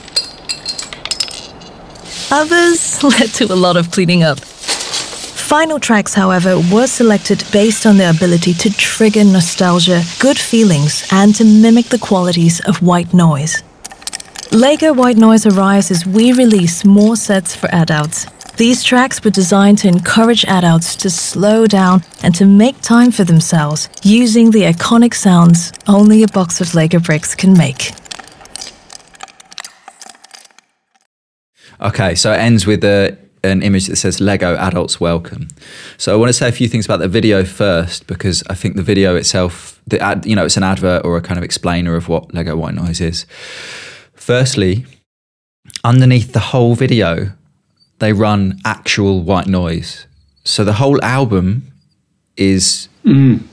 [2.31, 4.39] Others led to a lot of cleaning up.
[4.39, 11.35] Final tracks, however, were selected based on their ability to trigger nostalgia, good feelings, and
[11.35, 13.63] to mimic the qualities of white noise.
[14.53, 18.25] Lego White Noise arrives as we release more sets for adults.
[18.57, 23.25] These tracks were designed to encourage adults to slow down and to make time for
[23.25, 27.93] themselves, using the iconic sounds only a box of Lego bricks can make.
[31.83, 35.49] Okay, so it ends with a, an image that says Lego Adults Welcome.
[35.99, 38.77] So I want to say a few things about the video first because I think
[38.77, 41.97] the video itself, the ad, you know, it's an advert or a kind of explainer
[41.97, 43.27] of what Lego White Noise is.
[44.29, 44.85] Firstly,
[45.83, 47.33] underneath the whole video,
[47.99, 50.07] they run actual white noise.
[50.45, 51.73] So the whole album
[52.37, 52.91] is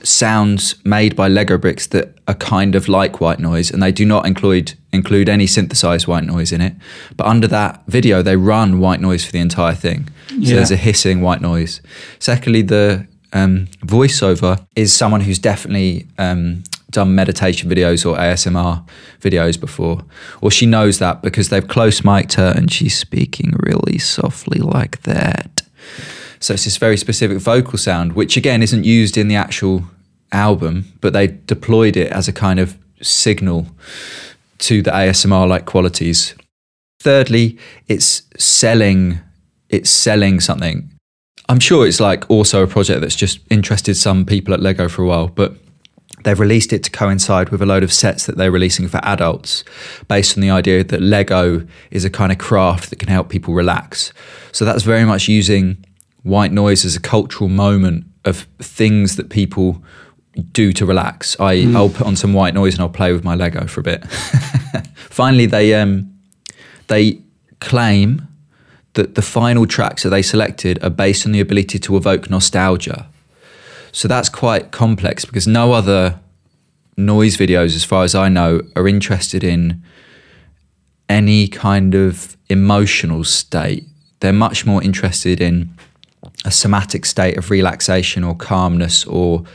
[0.04, 4.04] sounds made by Lego bricks that are kind of like white noise, and they do
[4.04, 6.74] not include include any synthesized white noise in it.
[7.16, 10.10] But under that video, they run white noise for the entire thing.
[10.28, 10.56] So Yeah.
[10.56, 11.80] there's a hissing white noise.
[12.20, 16.64] Secondly, the um, voiceover is someone who's definitely um,
[16.96, 18.88] done meditation videos or ASMR
[19.22, 20.04] videos before,
[20.42, 25.04] or she knows that because they've close mic'd her and she's speaking really softly like
[25.04, 25.62] that.
[26.40, 29.84] So it's this very specific vocal sound, which again isn't used in the actual
[30.32, 33.68] album, but they deployed it as a kind of signal
[34.60, 36.36] to the ASMR like qualities.
[37.02, 39.20] Thirdly, it's selling
[39.70, 40.90] it's selling something.
[41.50, 45.04] I'm sure it's like also a project that's just interested some people at Lego for
[45.04, 45.56] a while, but
[46.26, 49.64] they've released it to coincide with a load of sets that they're releasing for adults
[50.08, 53.54] based on the idea that Lego is a kind of craft that can help people
[53.54, 54.12] relax.
[54.52, 55.86] So that's very much using
[56.24, 59.84] white noise as a cultural moment of things that people
[60.52, 61.40] do to relax.
[61.40, 61.78] I Hmm.
[61.78, 64.06] I'll put on some white noise and I'll play with my Lego for a bit.
[64.96, 66.12] Finally, they um,
[66.88, 67.20] they
[67.60, 68.28] claim
[68.94, 73.08] that the final tracks that they selected are based on the ability to evoke nostalgia.
[73.96, 76.20] So that's quite complex because no other
[76.98, 79.82] noise videos, as far as I know, are interested in
[81.08, 83.86] any kind of emotional state.
[84.20, 85.74] They're much more interested in
[86.44, 89.46] a somatic state of relaxation or calmness or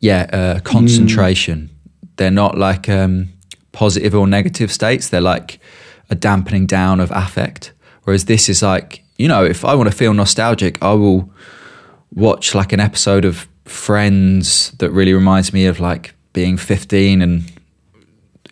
[0.00, 1.70] yeah, uh, concentration.
[2.16, 3.30] They're not like um,
[3.72, 5.08] positive or negative states.
[5.08, 5.60] They're like
[6.10, 7.72] a dampening down of affect.
[8.02, 11.32] Whereas this is like, you know, if I want to feel nostalgic, I will
[12.14, 17.50] watch like an episode of Friends that really reminds me of like being 15 and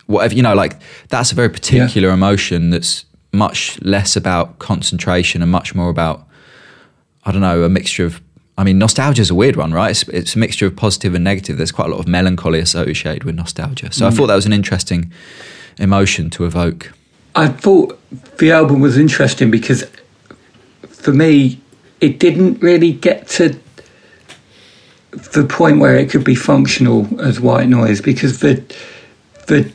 [0.07, 5.49] whatever, you know, like that's a very particular emotion that's much less about concentration and
[5.49, 6.27] much more about,
[7.23, 8.21] I don't know, a mixture of
[8.57, 9.91] I mean, nostalgia is a weird one, right?
[9.91, 11.57] It's, it's a mixture of positive and negative.
[11.57, 13.91] There's quite a lot of melancholy associated with nostalgia.
[13.91, 14.15] So I mm.
[14.15, 15.11] thought that was an interesting
[15.77, 16.93] emotion to evoke.
[17.35, 17.99] I thought
[18.37, 19.83] the album was interesting because
[20.87, 21.59] for me,
[22.05, 23.59] it didn't really get to
[25.33, 28.63] the point where it could be functional as white noise because the
[29.47, 29.71] the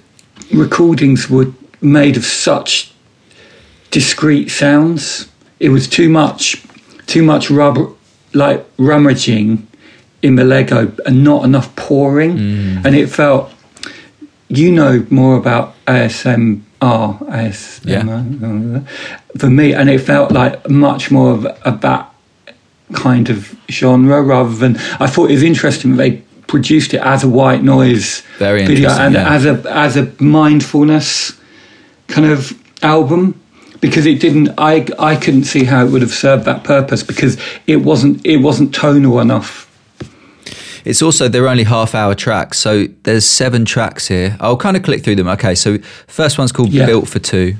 [0.52, 2.92] recordings were made of such
[3.90, 5.28] discrete sounds.
[5.58, 6.64] It was too much,
[7.06, 7.88] too much rubber,
[8.32, 9.66] like rummaging
[10.22, 12.84] in the Lego, and not enough pouring, mm.
[12.84, 13.52] and it felt.
[14.52, 18.88] You know more about ASMR, ASMR
[19.38, 22.09] for me, and it felt like much more of, of that
[22.94, 24.76] kind of genre rather than.
[24.98, 29.14] I thought it was interesting they produced it as a white noise Very video and
[29.14, 29.32] yeah.
[29.32, 31.38] as a as a mindfulness
[32.08, 33.40] kind of album
[33.80, 37.38] because it didn't I I couldn't see how it would have served that purpose because
[37.66, 39.68] it wasn't it wasn't tonal enough.
[40.84, 44.36] It's also they're only half hour tracks, so there's seven tracks here.
[44.40, 45.28] I'll kind of click through them.
[45.28, 46.86] Okay, so first one's called Yeah.
[46.86, 47.56] Built for Two.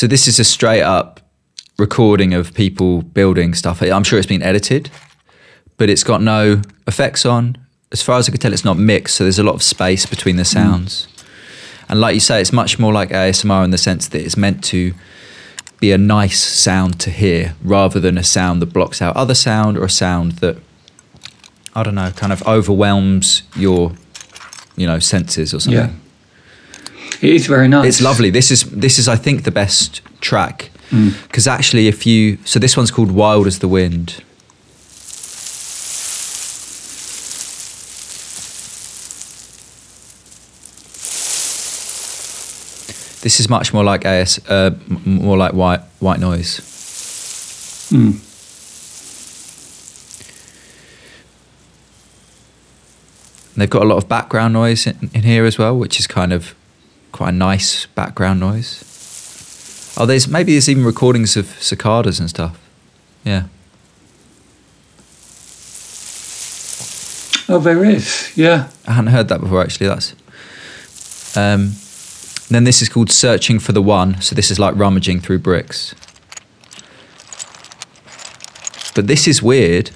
[0.00, 1.20] So this is a straight up
[1.76, 3.82] recording of people building stuff.
[3.82, 4.88] I'm sure it's been edited,
[5.76, 7.58] but it's got no effects on.
[7.92, 10.06] As far as I can tell, it's not mixed, so there's a lot of space
[10.06, 10.54] between the mm.
[10.54, 11.06] sounds.
[11.86, 14.64] And like you say, it's much more like ASMR in the sense that it's meant
[14.64, 14.94] to
[15.80, 19.76] be a nice sound to hear rather than a sound that blocks out other sound
[19.76, 20.56] or a sound that,
[21.74, 23.92] I don't know, kind of overwhelms your,
[24.76, 25.90] you know, senses or something.
[25.90, 26.09] Yeah.
[27.20, 27.86] It is very nice.
[27.86, 28.30] It's lovely.
[28.30, 32.76] This is this is I think the best track because actually if you so this
[32.76, 34.22] one's called Wild as the Wind.
[43.22, 44.70] This is much more like AS, uh,
[45.04, 46.58] more like white white noise.
[47.90, 48.26] Mm.
[53.56, 56.32] They've got a lot of background noise in, in here as well, which is kind
[56.32, 56.54] of
[57.12, 58.84] quite a nice background noise.
[59.96, 62.58] Oh, there's maybe there's even recordings of cicadas and stuff.
[63.24, 63.44] Yeah.
[67.48, 68.32] Oh, there is.
[68.36, 68.68] Yeah.
[68.86, 69.88] I hadn't heard that before actually.
[69.88, 70.14] That's
[71.36, 71.72] um,
[72.48, 74.20] then this is called searching for the one.
[74.20, 75.94] So this is like rummaging through bricks.
[78.94, 79.90] But this is weird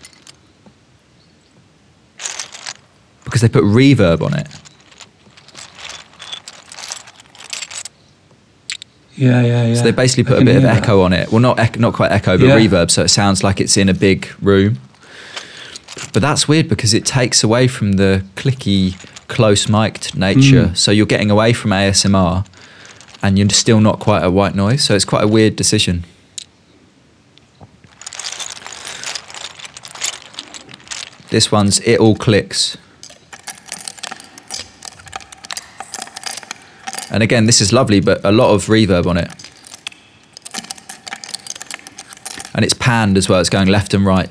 [3.25, 4.49] because they put reverb on it.
[9.17, 9.75] Yeah, yeah, yeah.
[9.75, 10.83] So they basically put a bit of hear that.
[10.83, 11.31] echo on it.
[11.31, 12.59] Well, not ec- not quite echo, but Yeah.
[12.59, 14.79] reverb, so it sounds like it's in a big room.
[16.13, 18.97] But that's weird because it takes away from the clicky,
[19.29, 20.67] close mic'd nature.
[20.67, 20.77] Mm.
[20.77, 22.45] So you're getting away from ASMR,
[23.23, 24.83] and you're still not quite a white noise.
[24.83, 26.05] So it's quite a weird decision.
[31.31, 32.77] This one's it all clicks.
[37.11, 39.31] And again, this is lovely, but a lot of reverb on it.
[42.55, 44.31] And it's panned as well, it's going left and right.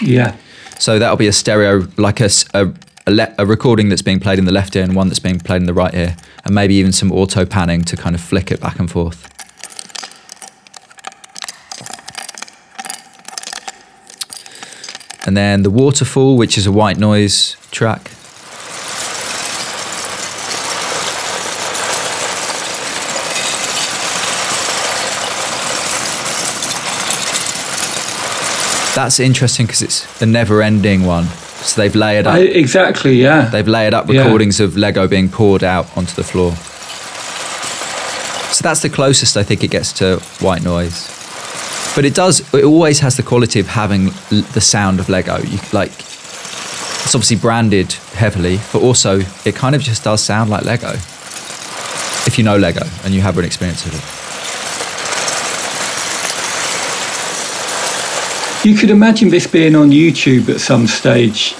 [0.00, 0.36] Yeah.
[0.78, 2.72] So that'll be a stereo, like a, a,
[3.06, 5.38] a le- a recording that's being played in the left ear and one that's being
[5.38, 6.16] played in the right ear.
[6.44, 9.28] And maybe even some auto panning to kind of flick it back and forth.
[15.24, 18.10] And then the waterfall, which is a white noise track.
[28.94, 31.24] That's interesting because it's the never-ending one.
[31.26, 32.34] So they've layered up.
[32.34, 33.46] I, exactly, yeah.
[33.48, 34.22] They've layered up Yeah.
[34.24, 36.52] recordings of Lego being poured out onto the floor.
[38.52, 41.08] So that's the closest I think it gets to white noise.
[41.94, 42.40] But it does.
[42.52, 45.38] It always has the quality of having l- the sound of Lego.
[45.38, 45.90] You like.
[47.04, 50.90] It's obviously branded heavily, but also it kind of just does sound like Lego.
[52.24, 54.21] If you know Lego and you have an experience with it.
[58.64, 61.54] You could imagine this being on YouTube at some stage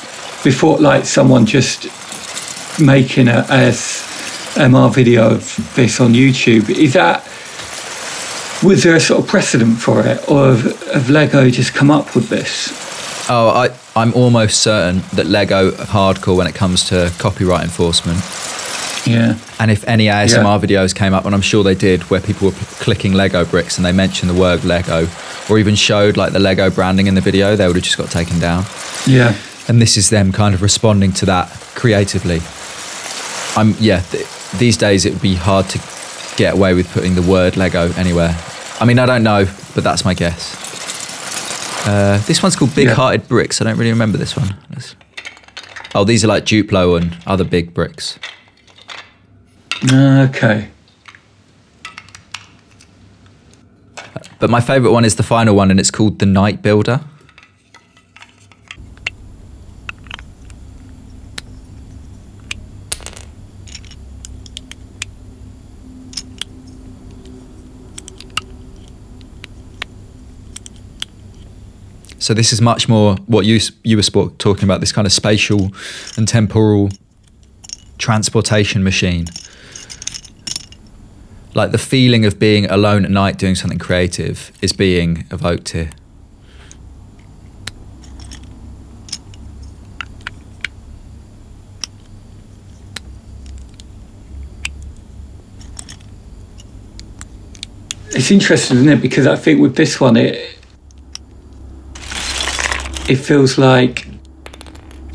[0.45, 1.85] before, like someone just
[2.81, 6.71] making a ASMR video of this on YouTube.
[6.71, 7.25] Is that,
[8.65, 12.15] was there a sort of precedent for it, or have, have Lego just come up
[12.15, 12.71] with this?
[13.29, 18.19] Oh, I, I'm almost certain that Lego are hardcore when it comes to copyright enforcement.
[19.09, 19.37] Yeah.
[19.59, 20.29] And if any ASMR
[20.63, 20.67] Yeah.
[20.69, 23.77] videos came up, and I'm sure they did, where people were p- clicking Lego bricks
[23.77, 25.09] and they mentioned the word Lego,
[25.51, 28.11] or even showed like the Lego branding in the video, they would have just got
[28.11, 28.65] taken down.
[29.07, 29.35] Yeah.
[29.69, 32.41] And this is them kind of responding to that creatively.
[33.61, 34.01] I'm yeah.
[34.01, 34.27] Th-
[34.59, 35.79] these days it would be hard to
[36.37, 38.37] get away with putting the word Lego anywhere.
[38.81, 40.57] I mean, I don't know, but that's my guess.
[41.87, 42.95] Uh, this one's called Big Yeah.
[42.95, 43.61] Hearted Bricks.
[43.61, 44.57] I don't really remember this one.
[44.71, 44.95] Let's-
[45.95, 48.19] Oh, these are like Duplo and other big bricks.
[49.93, 50.69] Okay.
[54.43, 57.01] But my favourite one is the final one, and it's called The Night Builder.
[72.19, 74.03] So this is much more what you you were
[74.39, 75.71] talking about this kind of spatial
[76.17, 76.91] and temporal
[77.99, 79.27] transportation machine
[81.55, 85.91] like the feeling of being alone at night doing something creative is being evoked here.
[98.15, 99.03] It's interesting, isn't it?
[99.03, 100.59] Because I think with this one, it
[103.09, 104.07] it feels like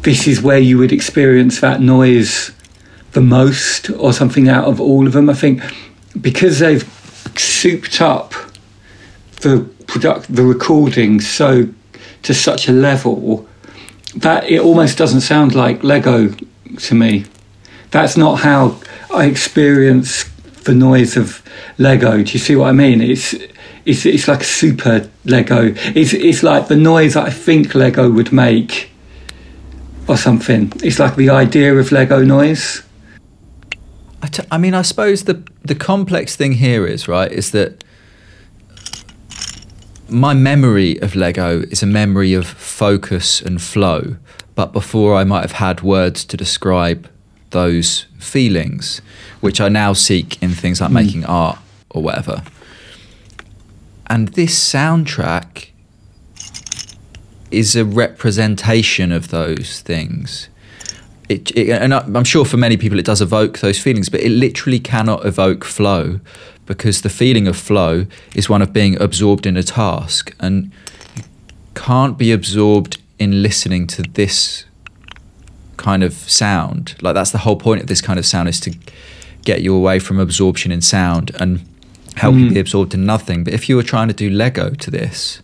[0.02, 2.52] this is where you would experience that noise
[3.14, 5.30] the most, or something out of all of them.
[5.30, 5.62] I think
[6.22, 6.84] because they've
[7.36, 8.34] souped up
[9.42, 11.70] the product, the recording so
[12.24, 13.48] to such a level
[14.16, 16.30] that it almost doesn't sound like Lego
[16.78, 17.26] to me.
[17.92, 18.80] That's not how
[19.14, 20.26] I experience
[20.64, 21.42] the noise of
[21.78, 22.24] Lego.
[22.24, 23.02] Do you see what I mean?
[23.02, 23.34] It's
[23.86, 25.74] it's it's like super Lego.
[25.96, 28.92] It's it's like the noise I think Lego would make,
[30.08, 30.74] or something.
[30.84, 32.84] It's like the idea of Lego noise.
[34.22, 37.84] I, t- I mean, I suppose the the complex thing here is right is that
[40.10, 44.18] my memory of Lego is a memory of focus and flow,
[44.56, 47.10] but before I might have had words to describe
[47.52, 49.02] those feelings,
[49.42, 50.96] which I now seek in things like hmm.
[50.96, 51.60] making art
[51.90, 52.44] or whatever.
[54.08, 55.70] And this soundtrack
[57.52, 60.50] is a representation of those things.
[61.30, 64.30] It, it, and I'm sure for many people it does evoke those feelings, but it
[64.30, 66.22] literally cannot evoke flow
[66.66, 68.06] because the feeling of flow
[68.36, 70.72] is one of being absorbed in a task and
[71.16, 71.24] you
[71.76, 74.66] can't be absorbed in listening to this
[75.78, 76.96] kind of sound.
[77.02, 78.76] Like that's the whole point of this kind of sound is to
[79.44, 81.66] get you away from absorption in sound and
[82.16, 82.54] help you hmm.
[82.54, 83.44] be absorbed in nothing.
[83.44, 85.42] But if you were trying to do Lego to this,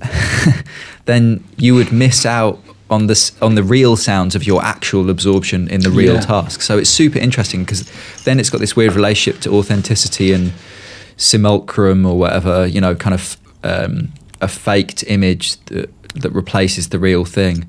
[1.04, 2.60] then you would miss out
[2.92, 6.20] on this on the real sounds of your actual absorption in the real Yeah.
[6.20, 6.60] task.
[6.62, 7.84] So it's super interesting because
[8.24, 10.52] then it's got this weird relationship to authenticity and
[11.16, 16.98] simulacrum or whatever, you know, kind of um, a faked image that, that replaces the
[16.98, 17.66] real thing.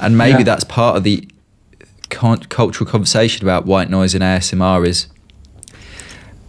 [0.00, 0.44] And maybe Yeah.
[0.44, 1.26] that's part of the
[2.10, 5.06] con- cultural conversation about white noise and ASMR is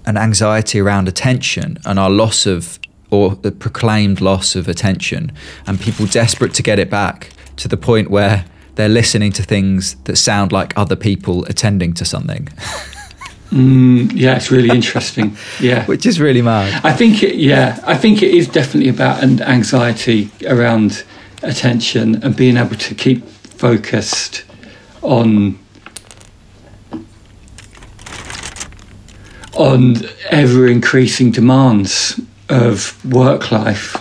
[0.05, 5.31] an anxiety around attention and our loss of or the proclaimed loss of attention
[5.67, 7.29] and people desperate to get it back
[7.61, 8.45] to the point where
[8.75, 12.47] they're listening to things that sound like other people attending to something
[13.51, 15.35] Mm, yeah, it's really interesting.
[15.59, 15.85] Yeah.
[15.91, 19.41] which is really mad I think it, yeah, I think it is definitely about an
[19.41, 21.03] anxiety around
[21.43, 24.45] attention and being able to keep focused
[25.01, 25.59] on
[29.53, 29.97] on
[30.29, 33.95] ever increasing demands of work life,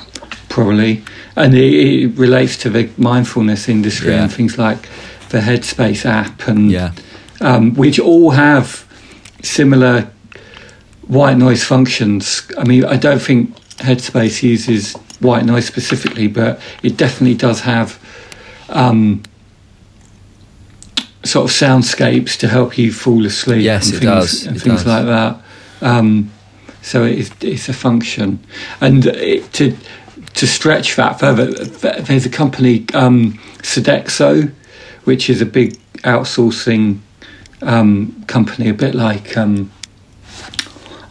[0.49, 1.03] probably,
[1.37, 1.73] and it,
[2.05, 4.23] it relates to the mindfulness industry Yeah.
[4.25, 4.89] and things like
[5.31, 6.93] the Headspace app and yeah
[7.41, 8.85] um, which all have
[9.43, 10.11] similar
[11.07, 12.43] white noise functions.
[12.59, 17.99] I mean, I don't think Headspace uses white noise specifically, but it definitely does have
[18.69, 19.23] um,
[21.25, 23.63] sort of soundscapes to help you fall asleep.
[23.63, 24.47] Yes, and it things, does.
[24.47, 24.87] and It things does.
[24.87, 25.43] like that.
[25.81, 26.31] Um,
[26.83, 28.39] so it's, it's a function,
[28.81, 29.77] and it, to
[30.35, 34.51] to stretch that further, there's a company um, Sodexo,
[35.05, 36.99] which is a big outsourcing
[37.63, 39.37] um, company, a bit like.
[39.37, 39.71] Um,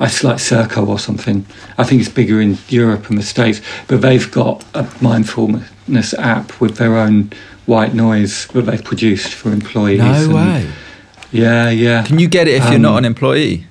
[0.01, 1.45] it's like Serco or something.
[1.77, 6.59] I think it's bigger in Europe and the States, but they've got a mindfulness app
[6.61, 7.31] with their own
[7.65, 9.99] white noise that they've produced for employees.
[9.99, 10.71] No and- way.
[11.31, 12.03] Yeah, yeah.
[12.05, 13.67] Can you get it if you're Um, not an employee?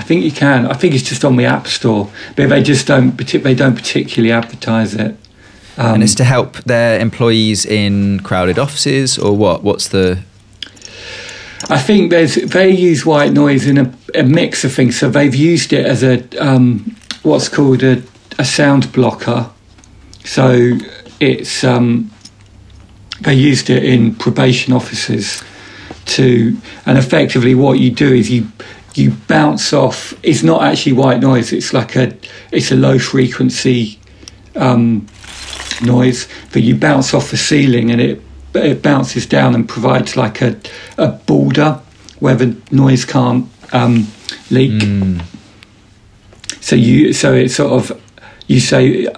[0.00, 0.66] I think you can.
[0.66, 3.18] I think it's just on the App Store, but they just don't.
[3.18, 5.14] They don't particularly advertise it.
[5.76, 9.62] Um, and it's to help their employees in crowded offices, or what?
[9.62, 10.22] What's the?
[11.68, 14.98] I think there's they use white noise in a, a mix of things.
[14.98, 18.02] So they've used it as a um, what's called a,
[18.38, 19.50] a sound blocker.
[20.24, 20.78] So
[21.20, 22.10] it's um,
[23.20, 25.44] they used it in probation offices
[26.06, 28.50] to, and effectively what you do is you
[28.94, 30.14] you bounce off.
[30.22, 31.52] It's not actually white noise.
[31.52, 32.16] It's like a
[32.52, 33.98] it's a low frequency
[34.56, 35.06] um,
[35.82, 38.22] noise, but you bounce off the ceiling and it
[38.54, 40.56] it bounces down and provides like a
[40.98, 41.80] a border
[42.18, 44.08] where the noise can't um,
[44.50, 44.82] leak.
[44.82, 45.22] Mm.
[46.60, 48.00] So you so it's sort of
[48.46, 49.08] you say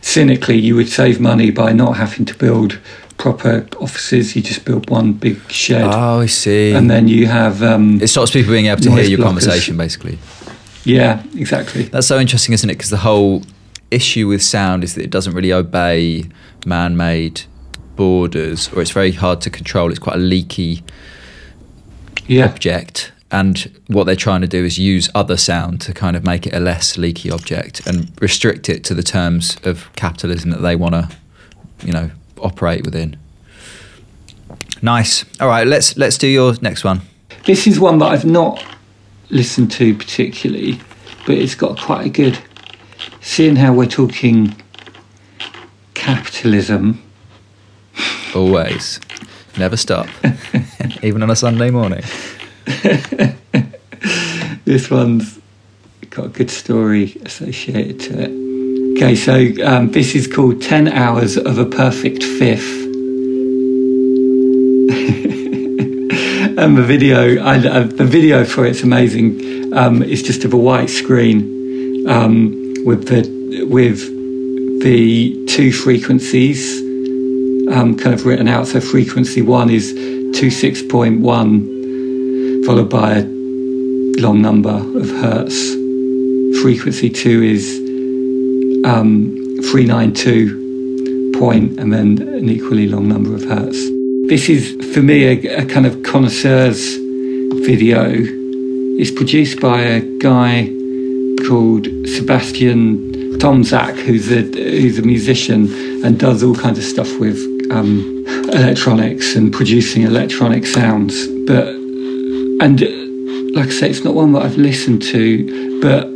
[0.00, 2.78] cynically you would save money by not having to build
[3.18, 4.34] proper offices.
[4.34, 6.72] You just build one big shed, Oh, I see.
[6.72, 9.24] and then you have um, it stops people being able to hear your blockers.
[9.24, 10.18] conversation, basically.
[10.84, 11.82] yeah exactly.
[11.82, 12.74] That's so interesting, isn't it?
[12.74, 13.42] Because the whole
[13.90, 16.24] issue with sound is that it doesn't really obey
[16.66, 17.42] man-made
[17.96, 19.90] borders, or it's very hard to control.
[19.90, 20.82] It's quite a leaky
[22.26, 23.12] Yeah, object.
[23.30, 26.54] And what they're trying to do is use other sound to kind of make it
[26.54, 30.94] a less leaky object and restrict it to the terms of capitalism that they want
[30.94, 31.08] to,
[31.84, 32.10] you know,
[32.42, 33.16] operate within.
[34.82, 35.24] Nice.
[35.40, 37.02] All right, let's let's do your next one.
[37.44, 38.64] this is one that I've not
[39.30, 40.80] listened to particularly,
[41.26, 42.38] but it's got quite a good.
[43.20, 44.54] Seeing how we're talking
[45.94, 47.02] capitalism,
[48.34, 49.00] Always,
[49.56, 50.06] never stop,
[51.02, 52.02] even on a Sunday morning.
[54.64, 55.40] this one's
[56.10, 58.47] got a good story associated to it.
[59.00, 62.82] Okay, so um, this is called 10 Hours of a Perfect Fifth.
[66.58, 69.72] and the video, I, uh, the video for it's amazing.
[69.72, 74.00] Um, it's just of a white screen um, with the with
[74.82, 76.80] the two frequencies
[77.70, 78.66] um, kind of written out.
[78.66, 79.92] So frequency one is
[80.36, 83.24] two six point one, followed by a
[84.20, 85.74] long number of hertz.
[86.60, 87.87] Frequency two is
[88.88, 93.76] um, 392 point and then an equally long number of hertz.
[94.28, 96.96] This is, for me, a, a kind of connoisseur's
[97.66, 98.10] video.
[99.00, 100.72] It's produced by a guy
[101.46, 105.68] called Sebastian Tomczak, who's a, who's a musician
[106.04, 107.38] and does all kinds of stuff with
[107.70, 111.26] um, electronics and producing electronic sounds.
[111.46, 112.80] But, and
[113.54, 116.08] like I say, it's not one that I've listened to, but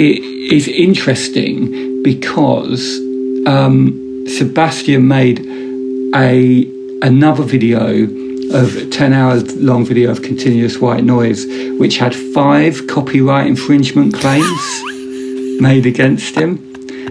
[0.00, 0.22] it
[0.52, 2.98] is interesting because
[3.46, 5.40] um, Sebastian made
[6.14, 6.66] a
[7.02, 8.04] another video
[8.52, 11.46] of a 10 hours long video of continuous white noise
[11.78, 14.82] which had five copyright infringement claims
[15.60, 16.56] made against him.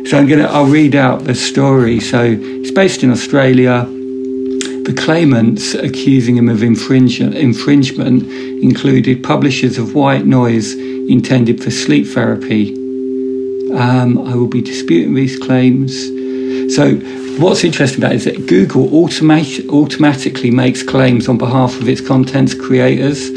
[0.07, 1.99] So i'm gonna i'll read out the story.
[1.99, 3.85] So it's based in australia.
[3.85, 8.23] The claimants accusing him of infringe- infringement
[8.63, 12.86] included publishers of white noise intended for sleep therapy
[13.73, 16.07] um, I will be disputing these claims.
[16.75, 16.95] So,
[17.39, 22.01] what's interesting about it is that Google automate, automatically makes claims on behalf of its
[22.01, 23.29] content's creators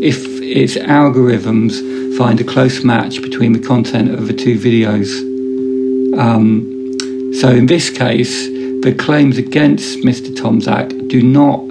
[0.00, 5.08] if its algorithms find a close match between the content of the two videos.
[6.18, 8.48] Um, so, in this case,
[8.82, 10.34] the claims against Mr.
[10.34, 11.66] Tomczak do not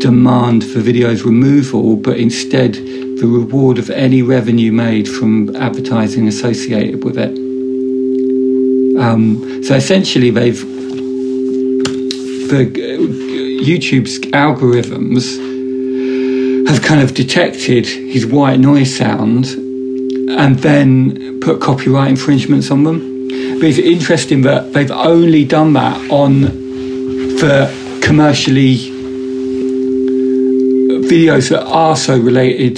[0.00, 7.04] demand the video's removal, but instead the reward of any revenue made from advertising associated
[7.04, 7.49] with it.
[9.00, 10.60] Um, so essentially, they've
[12.50, 12.66] the
[13.64, 15.38] YouTube's algorithms
[16.68, 23.28] have kind of detected his white noise sound and then put copyright infringements on them.
[23.58, 26.48] But it's interesting that they've only done that on
[27.38, 27.70] for
[28.02, 28.76] commercially
[31.08, 32.76] videos that are so related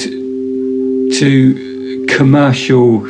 [1.18, 3.00] to commercial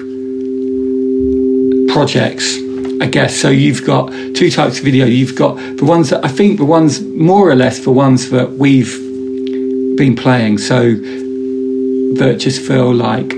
[1.92, 2.62] projects
[3.02, 3.48] I guess so.
[3.50, 5.06] You've got two types of video.
[5.06, 8.52] You've got the ones that I think the ones more or less the ones that
[8.52, 8.94] we've
[9.96, 10.58] been playing.
[10.58, 10.94] So
[12.20, 13.32] that just feel like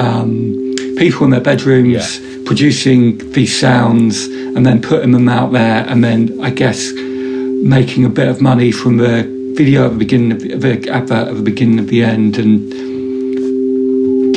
[0.00, 2.44] um, people in their bedrooms Yeah.
[2.46, 4.24] producing these sounds
[4.54, 8.72] and then putting them out there, and then I guess making a bit of money
[8.72, 9.14] from the
[9.54, 12.72] video at the beginning of the, the advert at the beginning of the end, and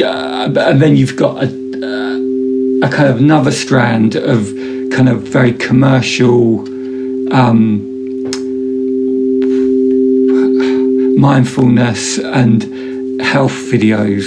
[0.02, 1.61] uh, and then you've got a,
[2.84, 4.54] a kind of another strand of
[4.92, 6.62] kind of very commercial.
[7.34, 7.88] Um,
[11.22, 12.64] mindfulness and
[13.22, 14.26] health videos,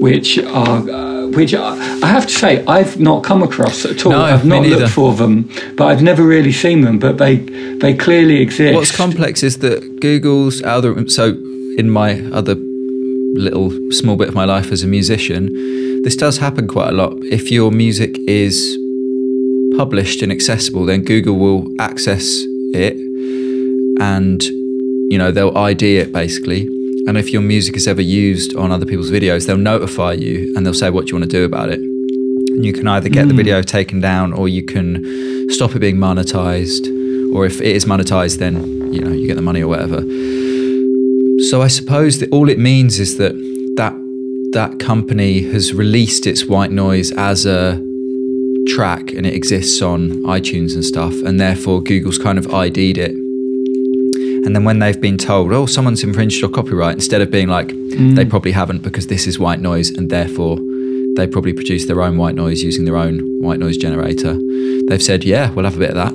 [0.00, 1.70] which are uh, which I,
[2.02, 4.12] I have to say I've not come across at all.
[4.12, 4.76] No, I've not neither.
[4.76, 6.98] looked for them, but I've never really seen them.
[6.98, 7.36] But they
[7.82, 8.74] they clearly exist.
[8.74, 11.08] What's complex is that Google's algorithm.
[11.08, 11.30] So,
[11.78, 12.56] in my other
[13.34, 15.48] little small bit of my life as a musician,
[16.04, 17.14] this does happen quite a lot.
[17.22, 18.78] If your music is
[19.76, 22.44] published and accessible, then Google will access
[22.74, 22.96] it
[24.00, 26.66] and, you know, they'll ID it basically.
[27.06, 30.66] And if your music is ever used on other people's videos, they'll notify you and
[30.66, 31.78] they'll say what you want to do about it.
[31.78, 33.38] And you can either get the hmm.
[33.38, 36.86] video taken down or you can stop it being monetized.
[37.34, 40.02] Or if it is monetized, then, you know, you get the money or whatever.
[41.44, 43.34] So I suppose that all it means is that
[44.52, 47.80] that company has released its white noise as a
[48.68, 53.12] track and it exists on iTunes and stuff, and therefore Google's kind of ID'd it.
[54.44, 57.68] And then when they've been told, oh, someone's infringed your copyright, instead of being like,
[57.68, 58.16] mm.
[58.16, 60.58] they probably haven't because this is white noise, and therefore
[61.16, 64.38] they probably produce their own white noise using their own white noise generator.
[64.88, 66.12] They've said, yeah, we'll have a bit of that.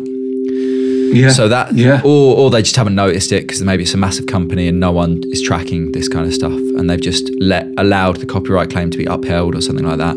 [1.14, 1.30] yeah.
[1.30, 2.02] So that, yeah.
[2.04, 4.92] or or they just haven't noticed it because maybe it's a massive company and no
[4.92, 8.90] one is tracking this kind of stuff, and they've just let allowed the copyright claim
[8.92, 10.16] to be upheld or something like that.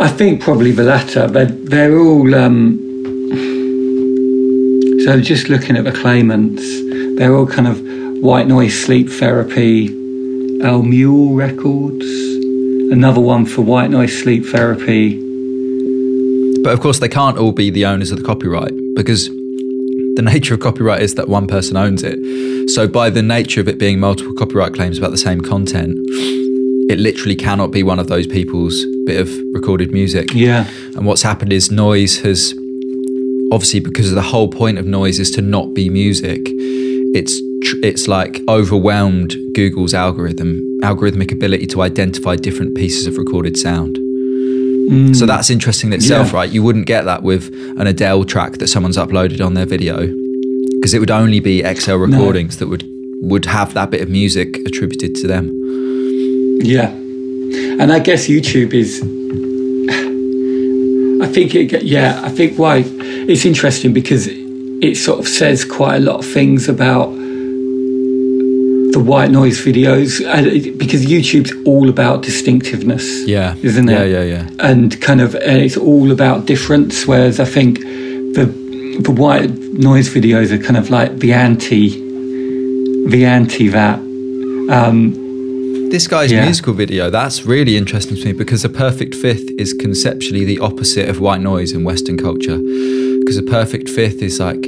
[0.00, 1.26] I think probably the latter.
[1.26, 2.34] They're, they're all.
[2.34, 2.82] Um,
[5.04, 6.62] so just looking at the claimants,
[7.16, 7.80] they're all kind of
[8.22, 9.86] white noise sleep therapy,
[10.62, 12.06] El Mule Records,
[12.92, 15.22] another one for white noise sleep therapy.
[16.62, 19.30] But of course, they can't all be the owners of the copyright because
[20.16, 22.70] the nature of copyright is that one person owns it.
[22.70, 25.98] So, by the nature of it being multiple copyright claims about the same content,
[26.88, 30.32] it literally cannot be one of those people's bit of recorded music.
[30.32, 30.68] Yeah.
[30.94, 32.54] And what's happened is noise has
[33.52, 36.40] obviously because the whole point of noise is to not be music.
[37.14, 43.56] It's tr- it's like overwhelmed Google's algorithm algorithmic ability to identify different pieces of recorded
[43.56, 43.98] sound.
[44.88, 45.16] Mm.
[45.16, 46.36] So that's interesting in itself, Yeah.
[46.36, 46.50] right?
[46.50, 50.06] You wouldn't get that with an Adele track that someone's uploaded on their video
[50.74, 52.84] because it would only be XL recordings that would
[53.22, 55.50] would have that bit of music attributed to them.
[56.62, 56.88] Yeah,
[57.80, 59.00] and I guess YouTube is.
[61.22, 61.82] I think it.
[61.82, 66.26] Yeah, I think why it's interesting because it sort of says quite a lot of
[66.30, 67.08] things about
[68.96, 73.04] the white noise videos, and because YouTube's all about distinctiveness.
[73.26, 73.54] Yeah.
[73.62, 73.92] isn't it?
[73.92, 74.68] Yeah, yeah, yeah.
[74.70, 77.06] And kind of, and it's all about difference.
[77.06, 77.80] Whereas I think
[78.36, 78.46] the
[79.06, 79.50] the white
[79.88, 81.84] noise videos are kind of like the anti,
[83.14, 83.98] the anti that.
[84.78, 84.98] Um,
[85.90, 86.44] this guy's Yeah.
[86.46, 91.06] musical video, that's really interesting to me because A Perfect Fifth is conceptually the opposite
[91.10, 92.58] of white noise in Western culture.
[93.20, 94.66] Because A Perfect Fifth is like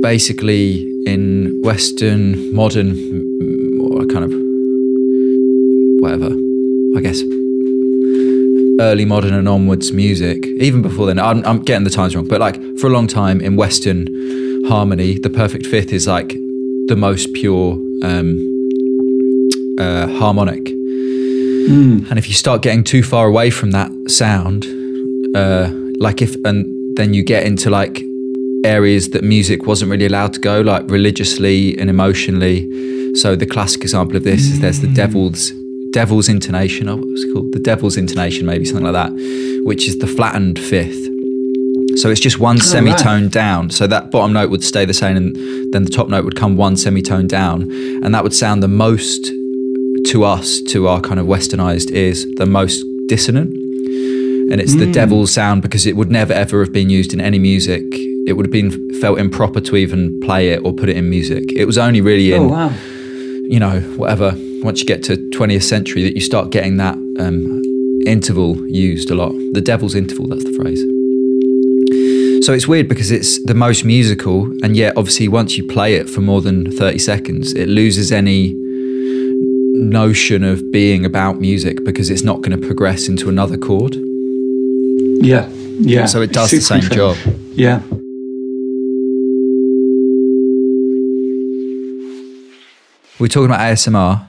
[0.00, 4.32] basically in Western, modern, mm, or kind of
[6.02, 6.34] whatever,
[6.96, 7.22] I guess,
[8.80, 10.46] early modern and onwards music.
[10.58, 13.40] Even before then, I'm, I'm getting the times wrong, but like for a long time
[13.40, 16.36] in Western harmony, The Perfect Fifth is like
[16.88, 17.74] the most pure.
[18.02, 18.52] Um,
[19.78, 20.70] uh, harmonic.
[22.08, 24.64] And if you start getting too far away from that sound,
[25.34, 28.02] uh, like if, and then you get into like
[28.64, 33.14] areas that music wasn't really allowed to go, like religiously and emotionally.
[33.14, 34.94] So the classic example of this is there's the hmm.
[34.94, 35.52] devil's
[35.90, 36.88] devil's intonation.
[36.88, 37.52] Oh, what was it called?
[37.52, 41.08] The devil's intonation, maybe something like that, which is the flattened fifth.
[41.96, 43.70] So it's just one semitone down.
[43.70, 45.36] So that bottom note would stay the same, and
[45.72, 47.62] then the top note would come one semitone down,
[48.02, 49.32] and that would sound the most
[50.08, 53.65] to us, to our kind of westernized ears, the most dissonant.
[54.50, 57.38] And it's the devil's sound because it would never ever have been used in any
[57.38, 57.84] music.
[58.26, 61.52] It would have been felt improper to even play it or put it in music.
[61.52, 62.72] It was only really in Oh wow!
[63.48, 67.62] you know, whatever, once you get to 20th century, that you start getting that um,
[68.06, 69.32] interval used a lot.
[69.52, 70.82] The devil's interval, that's the phrase.
[72.44, 76.08] So it's weird because it's the most musical, and yet obviously once you play it
[76.10, 78.54] for more than 30 seconds, it loses any
[79.74, 83.96] notion of being about music because it's not going to progress into another chord.
[85.20, 86.06] Yeah, yeah.
[86.06, 87.16] So it does the same job.
[87.52, 87.80] Yeah.
[93.18, 94.26] We're talking about ASMR,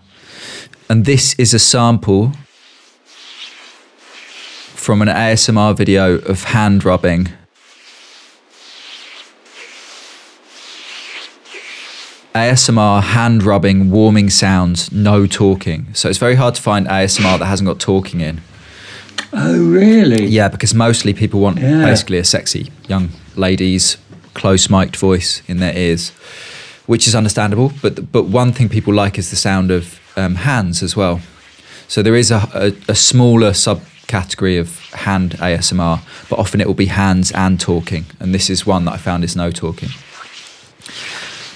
[0.89, 2.31] and this is a sample
[4.75, 7.27] from an ASMR video of hand rubbing.
[12.33, 15.93] ASMR hand rubbing warming sounds, no talking.
[15.93, 18.41] So it's very hard to find ASMR that hasn't got talking in.
[19.33, 20.25] Oh, really?
[20.25, 21.85] Yeah, because mostly people want Yeah.
[21.85, 23.97] basically a sexy young lady's
[24.33, 26.11] close mic'd voice in their ears,
[26.85, 27.71] which is understandable.
[27.81, 31.19] But but one thing people like is the sound of um, hands as well.
[31.87, 35.99] So there is a, a, a smaller subcategory of hand ASMR,
[36.29, 39.23] but often it will be hands and talking, and this is one that I found
[39.23, 39.89] is no talking.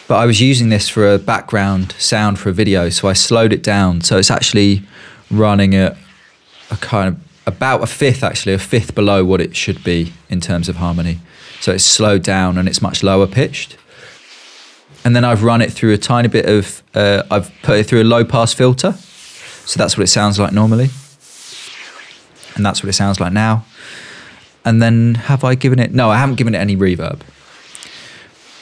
[0.08, 3.54] But I was using this for a background sound for a video, so I slowed
[3.54, 4.02] it down.
[4.02, 4.82] So it's actually
[5.30, 5.96] running at
[6.70, 10.40] a kind of about a fifth actually a fifth below what it should be in
[10.40, 11.20] terms of harmony.
[11.60, 13.78] So it's slowed down and it's much lower pitched.
[15.04, 18.04] And then i've run it through a tiny bit of uh, i've put it through
[18.04, 18.94] a low pass filter.
[19.66, 20.90] So that's what it sounds like normally.
[22.56, 23.66] And that's what it sounds like now.
[24.66, 27.22] And then have i given it no i haven't given it any reverb.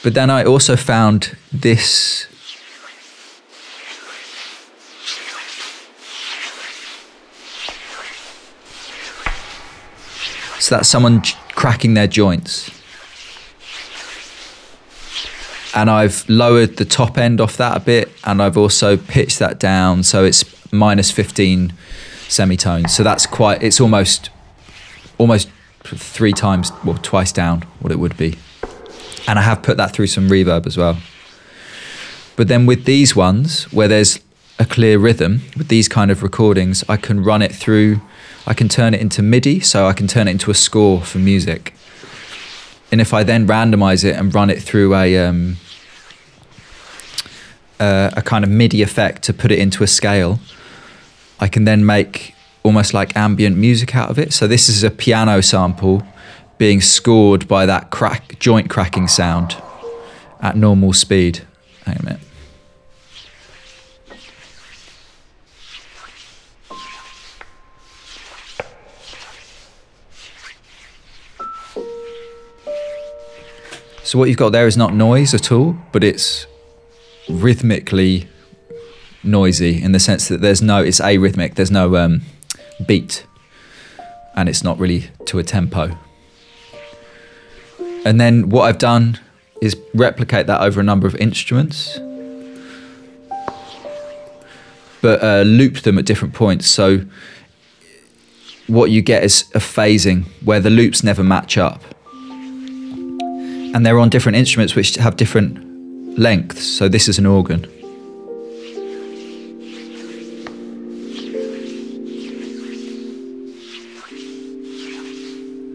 [0.02, 2.26] But then i also found this
[10.60, 12.70] So that's someone j- cracking their joints.
[15.74, 19.58] And I've lowered the top end off that a bit, and I've also pitched that
[19.58, 21.72] down so it's minus 15
[22.28, 22.94] semitones.
[22.94, 24.30] So that's quite, it's almost,
[25.18, 25.48] almost
[25.84, 28.36] three times, well, twice down what it would be.
[29.26, 30.98] And I have put that through some reverb as well.
[32.36, 34.20] But then with these ones, where there's
[34.58, 38.00] a clear rhythm, with these kind of recordings, I can run it through,
[38.46, 41.18] I can turn it into MIDI, so I can turn it into a score for
[41.18, 41.74] music.
[42.90, 45.56] And if I then randomize it and run it through a, um,
[47.78, 50.40] uh, a kind of MIDI effect to put it into a scale,
[51.38, 54.32] I can then make almost like ambient music out of it.
[54.32, 56.02] So this is a piano sample
[56.58, 59.56] being scored by that crack joint cracking sound
[60.40, 61.40] at normal speed.
[61.86, 62.20] Hang a minute.
[74.10, 76.48] So what you've got there is not noise at all, but it's
[77.28, 78.26] rhythmically
[79.22, 82.22] noisy in the sense that there's no it's arrhythmic, there's no um,
[82.84, 83.24] beat,
[84.34, 85.96] and it's not really to a tempo.
[88.04, 89.20] And then what I've done
[89.62, 91.96] is replicate that over a number of instruments,
[95.00, 96.66] but uh, loop them at different points.
[96.66, 97.04] So
[98.66, 101.84] what you get is a phasing where the loops never match up.
[103.72, 106.64] And they're on different instruments which have different lengths.
[106.64, 107.64] So this is an organ.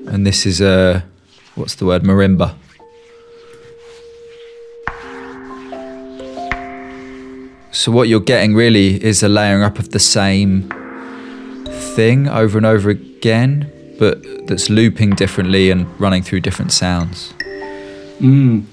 [0.08, 1.04] And this is a,
[1.56, 2.56] what's the word, marimba.
[7.72, 10.70] So what you're getting really is a layering up of the same
[11.96, 17.34] thing over and over again, but that's looping differently and running through different sounds.
[18.20, 18.66] Mm.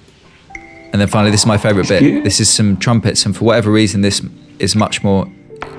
[0.92, 2.22] And then finally, this is my favourite bit.
[2.22, 4.20] This is some trumpets, and for whatever reason, this
[4.58, 5.26] is much more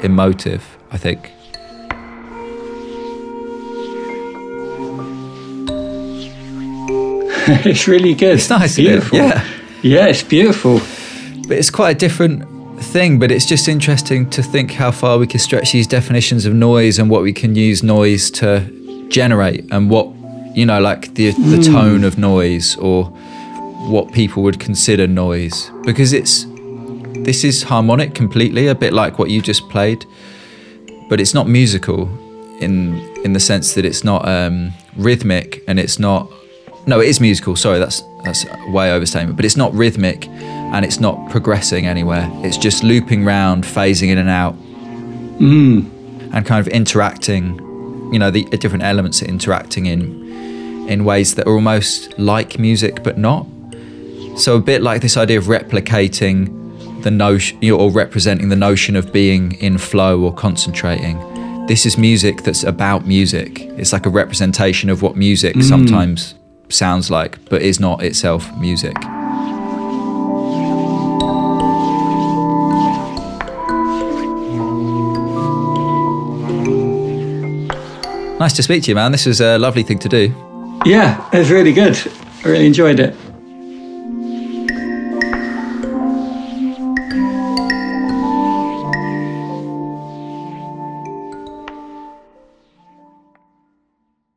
[0.02, 0.78] emotive.
[0.92, 1.32] I think.
[7.66, 8.36] it's really good.
[8.36, 8.90] It's nice, isn't it?
[8.90, 9.18] beautiful.
[9.18, 9.48] Yeah.
[9.82, 10.80] yeah, it's beautiful.
[11.48, 13.20] But it's quite a different thing.
[13.20, 17.00] But it's just interesting to think how far we can stretch these definitions of noise
[17.00, 20.08] and what we can use noise to generate, and what
[20.56, 23.16] you know, like the the tone of noise or
[23.90, 26.46] what people would consider noise, because it's
[27.26, 30.06] this is harmonic completely, a bit like what you just played,
[31.10, 32.10] but it's not musical
[32.60, 36.30] in in the sense that it's not um, rhythmic and it's not.
[36.86, 37.56] No, it is musical.
[37.56, 39.36] Sorry, that's that's way overstatement.
[39.38, 42.30] But it's not rhythmic, and it's not progressing anywhere.
[42.44, 44.56] It's just looping round, phasing in and out,
[45.40, 45.86] Mm.
[46.34, 47.60] and kind of interacting.
[48.12, 50.24] You know, the different elements are interacting in
[50.90, 53.46] in ways that are almost like music, but not.
[54.36, 56.62] So a bit like this idea of replicating
[57.04, 61.18] the notion or representing the notion of being in flow or concentrating.
[61.68, 63.62] This is music that's about music.
[63.78, 65.64] It's like a representation of what music mm.
[65.64, 66.36] sometimes
[66.70, 68.96] sounds like, but is not itself music.
[78.40, 79.12] Nice to speak to you, man.
[79.14, 80.34] This was a lovely thing to do.
[80.86, 81.96] Yeah, it was really good.
[82.44, 83.16] I really enjoyed it.